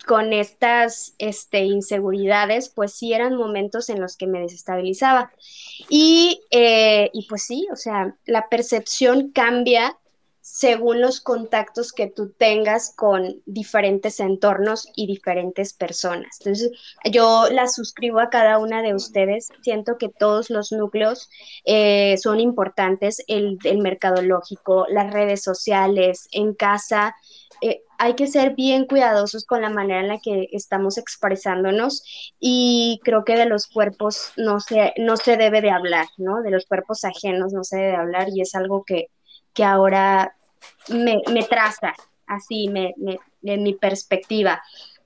con 0.07 0.33
estas 0.33 1.13
este, 1.19 1.65
inseguridades, 1.65 2.69
pues 2.69 2.93
sí 2.93 3.13
eran 3.13 3.35
momentos 3.35 3.89
en 3.89 4.01
los 4.01 4.17
que 4.17 4.25
me 4.25 4.39
desestabilizaba. 4.39 5.31
Y, 5.87 6.41
eh, 6.49 7.11
y 7.13 7.27
pues 7.27 7.43
sí, 7.43 7.67
o 7.71 7.75
sea, 7.75 8.15
la 8.25 8.49
percepción 8.49 9.29
cambia 9.29 9.98
según 10.51 10.99
los 10.99 11.21
contactos 11.21 11.93
que 11.93 12.07
tú 12.07 12.31
tengas 12.31 12.91
con 12.95 13.39
diferentes 13.45 14.19
entornos 14.19 14.87
y 14.95 15.05
diferentes 15.05 15.73
personas. 15.73 16.39
Entonces, 16.39 16.71
yo 17.11 17.45
la 17.51 17.67
suscribo 17.67 18.19
a 18.19 18.31
cada 18.31 18.57
una 18.57 18.81
de 18.81 18.95
ustedes. 18.95 19.49
Siento 19.61 19.99
que 19.99 20.09
todos 20.09 20.49
los 20.49 20.71
núcleos 20.71 21.29
eh, 21.65 22.17
son 22.17 22.39
importantes, 22.39 23.23
el, 23.27 23.59
el, 23.63 23.77
mercadológico, 23.77 24.87
las 24.89 25.13
redes 25.13 25.43
sociales, 25.43 26.27
en 26.31 26.55
casa. 26.55 27.15
Eh, 27.61 27.83
hay 27.99 28.15
que 28.15 28.25
ser 28.25 28.55
bien 28.55 28.87
cuidadosos 28.87 29.45
con 29.45 29.61
la 29.61 29.69
manera 29.69 29.99
en 30.01 30.07
la 30.07 30.19
que 30.19 30.47
estamos 30.51 30.97
expresándonos 30.97 32.03
y 32.39 32.99
creo 33.03 33.23
que 33.23 33.37
de 33.37 33.45
los 33.45 33.67
cuerpos 33.67 34.31
no 34.35 34.59
se, 34.59 34.93
no 34.97 35.15
se 35.15 35.37
debe 35.37 35.61
de 35.61 35.69
hablar, 35.69 36.07
¿no? 36.17 36.41
De 36.41 36.49
los 36.49 36.65
cuerpos 36.65 37.05
ajenos 37.05 37.53
no 37.53 37.63
se 37.63 37.77
debe 37.77 37.91
de 37.91 37.97
hablar 37.97 38.29
y 38.33 38.41
es 38.41 38.55
algo 38.55 38.83
que, 38.83 39.09
que 39.53 39.63
ahora 39.63 40.35
me, 40.89 41.21
me 41.31 41.43
traza 41.43 41.93
así 42.29 42.69
me, 42.69 42.93
en 43.43 43.63
mi 43.63 43.73
perspectiva. 43.73 44.61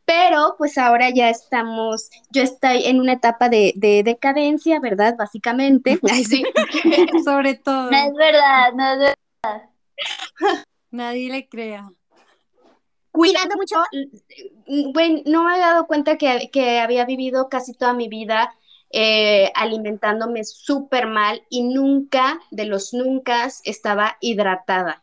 Pero 0.05 0.55
pues 0.57 0.77
ahora 0.77 1.09
ya 1.09 1.29
estamos, 1.29 2.09
yo 2.29 2.43
estoy 2.43 2.85
en 2.85 2.99
una 2.99 3.13
etapa 3.13 3.47
de, 3.47 3.73
decadencia, 4.03 4.79
¿verdad? 4.79 5.15
Básicamente. 5.17 5.97
sí. 6.27 6.43
Sobre 7.25 7.55
todo. 7.55 7.89
No 7.89 7.97
es 7.97 8.13
verdad, 8.13 8.73
no 8.75 8.93
es 8.93 8.99
verdad. 8.99 9.69
Nadie 10.91 11.31
le 11.31 11.47
crea. 11.47 11.89
Cuidando 13.11 13.55
mucho, 13.55 13.75
bueno, 14.91 15.21
no 15.25 15.43
me 15.43 15.53
había 15.53 15.67
dado 15.67 15.85
cuenta 15.85 16.17
que, 16.17 16.49
que 16.51 16.79
había 16.79 17.05
vivido 17.05 17.47
casi 17.47 17.75
toda 17.75 17.93
mi 17.93 18.07
vida 18.07 18.55
eh, 18.89 19.51
alimentándome 19.53 20.43
súper 20.43 21.05
mal 21.05 21.43
y 21.47 21.61
nunca, 21.61 22.39
de 22.49 22.65
los 22.65 22.91
nunca, 22.91 23.47
estaba 23.65 24.17
hidratada 24.19 25.02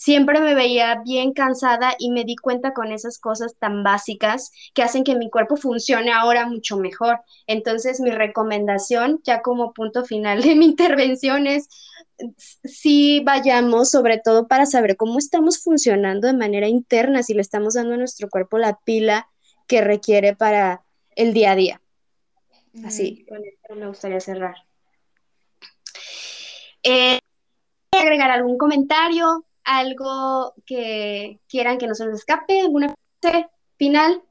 siempre 0.00 0.40
me 0.40 0.54
veía 0.54 1.02
bien 1.04 1.34
cansada 1.34 1.94
y 1.98 2.10
me 2.10 2.24
di 2.24 2.34
cuenta 2.34 2.72
con 2.72 2.90
esas 2.90 3.18
cosas 3.18 3.56
tan 3.58 3.82
básicas 3.82 4.50
que 4.72 4.82
hacen 4.82 5.04
que 5.04 5.14
mi 5.14 5.28
cuerpo 5.28 5.58
funcione 5.58 6.10
ahora 6.10 6.46
mucho 6.46 6.78
mejor. 6.78 7.20
Entonces, 7.46 8.00
mi 8.00 8.10
recomendación, 8.10 9.20
ya 9.24 9.42
como 9.42 9.74
punto 9.74 10.06
final 10.06 10.40
de 10.40 10.54
mi 10.54 10.64
intervención, 10.64 11.46
es 11.46 11.68
si 12.64 13.20
vayamos, 13.20 13.90
sobre 13.90 14.16
todo 14.16 14.48
para 14.48 14.64
saber 14.64 14.96
cómo 14.96 15.18
estamos 15.18 15.62
funcionando 15.62 16.28
de 16.28 16.32
manera 16.32 16.66
interna, 16.66 17.22
si 17.22 17.34
le 17.34 17.42
estamos 17.42 17.74
dando 17.74 17.92
a 17.92 17.98
nuestro 17.98 18.30
cuerpo 18.30 18.56
la 18.56 18.78
pila 18.82 19.28
que 19.66 19.82
requiere 19.82 20.34
para 20.34 20.80
el 21.14 21.34
día 21.34 21.52
a 21.52 21.56
día. 21.56 21.82
Así, 22.86 23.26
con 23.28 23.44
esto 23.44 23.74
me 23.74 23.86
gustaría 23.86 24.20
cerrar. 24.20 24.54
Eh, 26.84 27.18
agregar 27.92 28.30
algún 28.30 28.56
comentario, 28.56 29.44
algo 29.70 30.54
que 30.66 31.40
quieran 31.48 31.78
que 31.78 31.86
no 31.86 31.94
se 31.94 32.06
nos 32.06 32.18
escape, 32.20 32.60
alguna 32.60 32.94
final. 33.76 34.22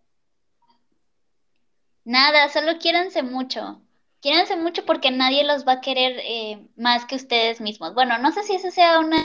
Nada, 2.03 2.49
solo 2.49 2.77
quiéranse 2.77 3.23
mucho. 3.23 3.81
Quiéranse 4.21 4.57
mucho 4.57 4.85
porque 4.85 5.11
nadie 5.11 5.45
los 5.45 5.65
va 5.65 5.73
a 5.73 5.81
querer 5.81 6.19
eh, 6.23 6.67
más 6.75 7.05
que 7.05 7.15
ustedes 7.15 7.61
mismos. 7.61 7.93
Bueno, 7.93 8.17
no 8.17 8.31
sé 8.31 8.43
si 8.43 8.55
eso 8.55 8.69
sea 8.69 8.99
una 8.99 9.23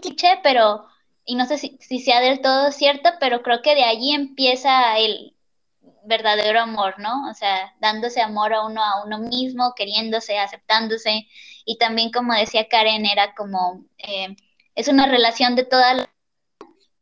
cliché, 0.00 0.40
pero, 0.42 0.86
y 1.24 1.36
no 1.36 1.46
sé 1.46 1.58
si, 1.58 1.78
si 1.80 2.00
sea 2.00 2.20
del 2.20 2.40
todo 2.40 2.72
cierto, 2.72 3.10
pero 3.20 3.42
creo 3.42 3.62
que 3.62 3.76
de 3.76 3.84
allí 3.84 4.12
empieza 4.12 4.98
el 4.98 5.36
verdadero 6.04 6.60
amor, 6.60 6.98
¿no? 6.98 7.28
O 7.30 7.34
sea, 7.34 7.74
dándose 7.80 8.20
amor 8.20 8.52
a 8.52 8.64
uno 8.66 8.82
a 8.82 9.04
uno 9.04 9.18
mismo, 9.18 9.74
queriéndose, 9.76 10.38
aceptándose. 10.38 11.28
Y 11.64 11.78
también, 11.78 12.10
como 12.10 12.34
decía 12.34 12.68
Karen, 12.68 13.06
era 13.06 13.34
como 13.34 13.84
eh, 13.98 14.36
es 14.76 14.88
una 14.88 15.06
relación 15.06 15.56
de 15.56 15.64
toda 15.64 15.94
la, 15.94 16.10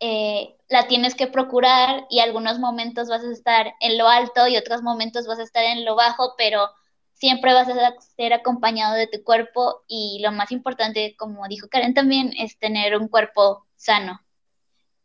eh, 0.01 0.57
la 0.69 0.87
tienes 0.87 1.15
que 1.15 1.27
procurar 1.27 2.07
y 2.09 2.21
algunos 2.21 2.59
momentos 2.59 3.09
vas 3.09 3.23
a 3.25 3.33
estar 3.33 3.75
en 3.81 3.99
lo 3.99 4.09
alto 4.09 4.47
y 4.49 4.57
otros 4.57 4.83
momentos 4.83 5.27
vas 5.27 5.41
a 5.41 5.43
estar 5.43 5.65
en 5.65 5.85
lo 5.85 5.97
bajo, 5.97 6.35
pero 6.39 6.71
siempre 7.13 7.53
vas 7.53 7.69
a 7.69 7.95
ser 8.17 8.33
acompañado 8.33 8.95
de 8.95 9.09
tu 9.09 9.23
cuerpo 9.23 9.83
y 9.89 10.21
lo 10.23 10.33
más 10.33 10.53
importante, 10.53 11.17
como 11.19 11.47
dijo 11.49 11.69
Karen 11.69 11.95
también, 11.95 12.33
es 12.39 12.59
tener 12.59 12.97
un 12.97 13.09
cuerpo 13.09 13.67
sano. 13.77 14.21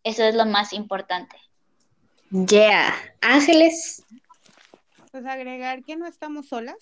Eso 0.03 0.23
es 0.23 0.35
lo 0.35 0.45
más 0.45 0.71
importante. 0.71 1.35
Yeah. 2.29 2.95
Ángeles. 3.21 4.03
Pues 5.11 5.25
agregar 5.25 5.83
que 5.83 5.95
no 5.95 6.05
estamos 6.05 6.47
solas, 6.49 6.77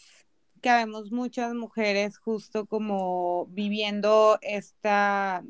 que 0.62 0.72
vemos 0.72 1.12
muchas 1.12 1.54
mujeres 1.54 2.18
justo 2.18 2.66
como 2.66 3.46
viviendo 3.48 4.38
esta 4.42 5.44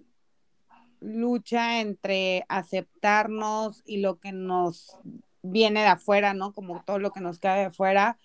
lucha 1.07 1.79
entre 1.79 2.45
aceptarnos 2.49 3.81
y 3.85 3.97
lo 3.97 4.19
que 4.19 4.31
nos 4.31 4.97
viene 5.41 5.81
de 5.81 5.87
afuera, 5.87 6.33
¿no? 6.33 6.53
Como 6.53 6.83
todo 6.83 6.99
lo 6.99 7.11
que 7.11 7.21
nos 7.21 7.39
cae 7.39 7.59
de 7.59 7.65
afuera 7.67 8.17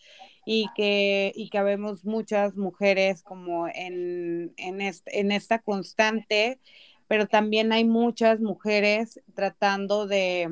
y 0.45 0.67
que, 0.75 1.33
y 1.35 1.49
que 1.51 1.63
vemos 1.63 2.05
muchas 2.05 2.57
mujeres 2.57 3.23
como 3.23 3.69
en, 3.69 4.53
en, 4.57 4.81
en 4.81 5.33
esta 5.33 5.61
constante, 5.61 6.61
pero 7.07 7.27
también 7.27 7.73
hay 7.73 7.85
muchas 7.85 8.41
mujeres 8.41 9.21
tratando 9.35 10.07
de, 10.07 10.51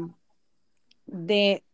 de 1.07 1.65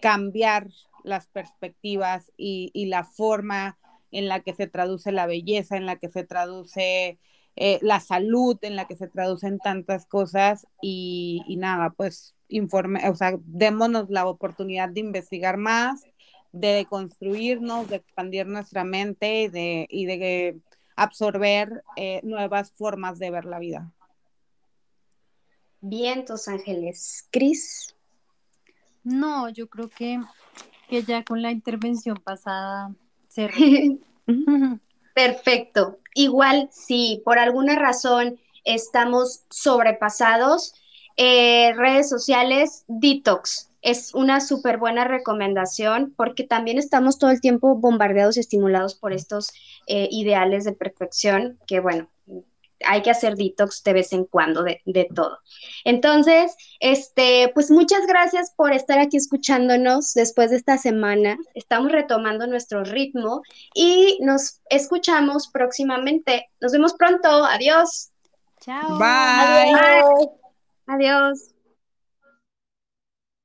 cambiar 0.00 0.68
las 1.02 1.26
perspectivas 1.26 2.30
y, 2.36 2.70
y, 2.74 2.86
la 2.86 3.04
forma 3.04 3.78
en 4.10 4.28
la 4.28 4.40
que 4.40 4.54
se 4.54 4.66
traduce 4.66 5.12
la 5.12 5.26
belleza, 5.26 5.76
en 5.76 5.86
la 5.86 5.96
que 5.96 6.10
se 6.10 6.24
traduce 6.24 7.18
eh, 7.56 7.78
la 7.82 8.00
salud, 8.00 8.58
en 8.62 8.76
la 8.76 8.86
que 8.86 8.96
se 8.96 9.08
traducen 9.08 9.58
tantas 9.58 10.06
cosas 10.06 10.66
y, 10.80 11.42
y 11.46 11.56
nada, 11.56 11.90
pues 11.90 12.34
informe, 12.48 13.08
o 13.08 13.14
sea, 13.14 13.34
démonos 13.44 14.10
la 14.10 14.26
oportunidad 14.26 14.88
de 14.88 15.00
investigar 15.00 15.56
más, 15.56 16.04
de 16.52 16.86
construirnos, 16.88 17.88
de 17.88 17.96
expandir 17.96 18.46
nuestra 18.46 18.84
mente 18.84 19.42
y 19.42 19.48
de, 19.48 19.86
y 19.88 20.06
de 20.06 20.60
absorber 20.96 21.82
eh, 21.96 22.20
nuevas 22.24 22.72
formas 22.72 23.18
de 23.18 23.30
ver 23.30 23.44
la 23.44 23.58
vida. 23.58 23.92
Vientos, 25.80 26.48
Ángeles. 26.48 27.26
Cris. 27.30 27.94
No, 29.02 29.48
yo 29.48 29.68
creo 29.68 29.88
que, 29.88 30.20
que 30.88 31.02
ya 31.02 31.24
con 31.24 31.40
la 31.40 31.52
intervención 31.52 32.16
pasada 32.16 32.94
se... 33.28 33.48
Perfecto. 35.14 35.99
Igual 36.14 36.68
si 36.72 37.22
por 37.24 37.38
alguna 37.38 37.76
razón 37.76 38.38
estamos 38.64 39.44
sobrepasados, 39.50 40.74
eh, 41.16 41.72
redes 41.76 42.08
sociales, 42.08 42.84
detox. 42.88 43.70
Es 43.82 44.14
una 44.14 44.40
súper 44.40 44.78
buena 44.78 45.04
recomendación 45.04 46.12
porque 46.16 46.44
también 46.44 46.78
estamos 46.78 47.18
todo 47.18 47.30
el 47.30 47.40
tiempo 47.40 47.76
bombardeados 47.76 48.36
y 48.36 48.40
estimulados 48.40 48.94
por 48.94 49.12
estos 49.12 49.52
eh, 49.86 50.08
ideales 50.10 50.64
de 50.64 50.72
perfección 50.72 51.58
que, 51.66 51.80
bueno, 51.80 52.08
hay 52.86 53.02
que 53.02 53.10
hacer 53.10 53.36
detox 53.36 53.82
de 53.82 53.92
vez 53.92 54.12
en 54.12 54.24
cuando 54.24 54.62
de, 54.62 54.80
de, 54.84 55.08
todo. 55.14 55.38
Entonces, 55.84 56.54
este, 56.80 57.50
pues 57.54 57.70
muchas 57.70 58.06
gracias 58.06 58.52
por 58.56 58.72
estar 58.72 58.98
aquí 58.98 59.16
escuchándonos 59.16 60.14
después 60.14 60.50
de 60.50 60.56
esta 60.56 60.78
semana. 60.78 61.36
Estamos 61.54 61.92
retomando 61.92 62.46
nuestro 62.46 62.84
ritmo 62.84 63.42
y 63.74 64.18
nos 64.20 64.60
escuchamos 64.70 65.48
próximamente. 65.48 66.50
Nos 66.60 66.72
vemos 66.72 66.94
pronto. 66.94 67.44
Adiós. 67.44 68.10
Chao. 68.60 68.98
Bye. 68.98 69.74
Adiós. 69.74 70.28
Adiós. 70.86 71.59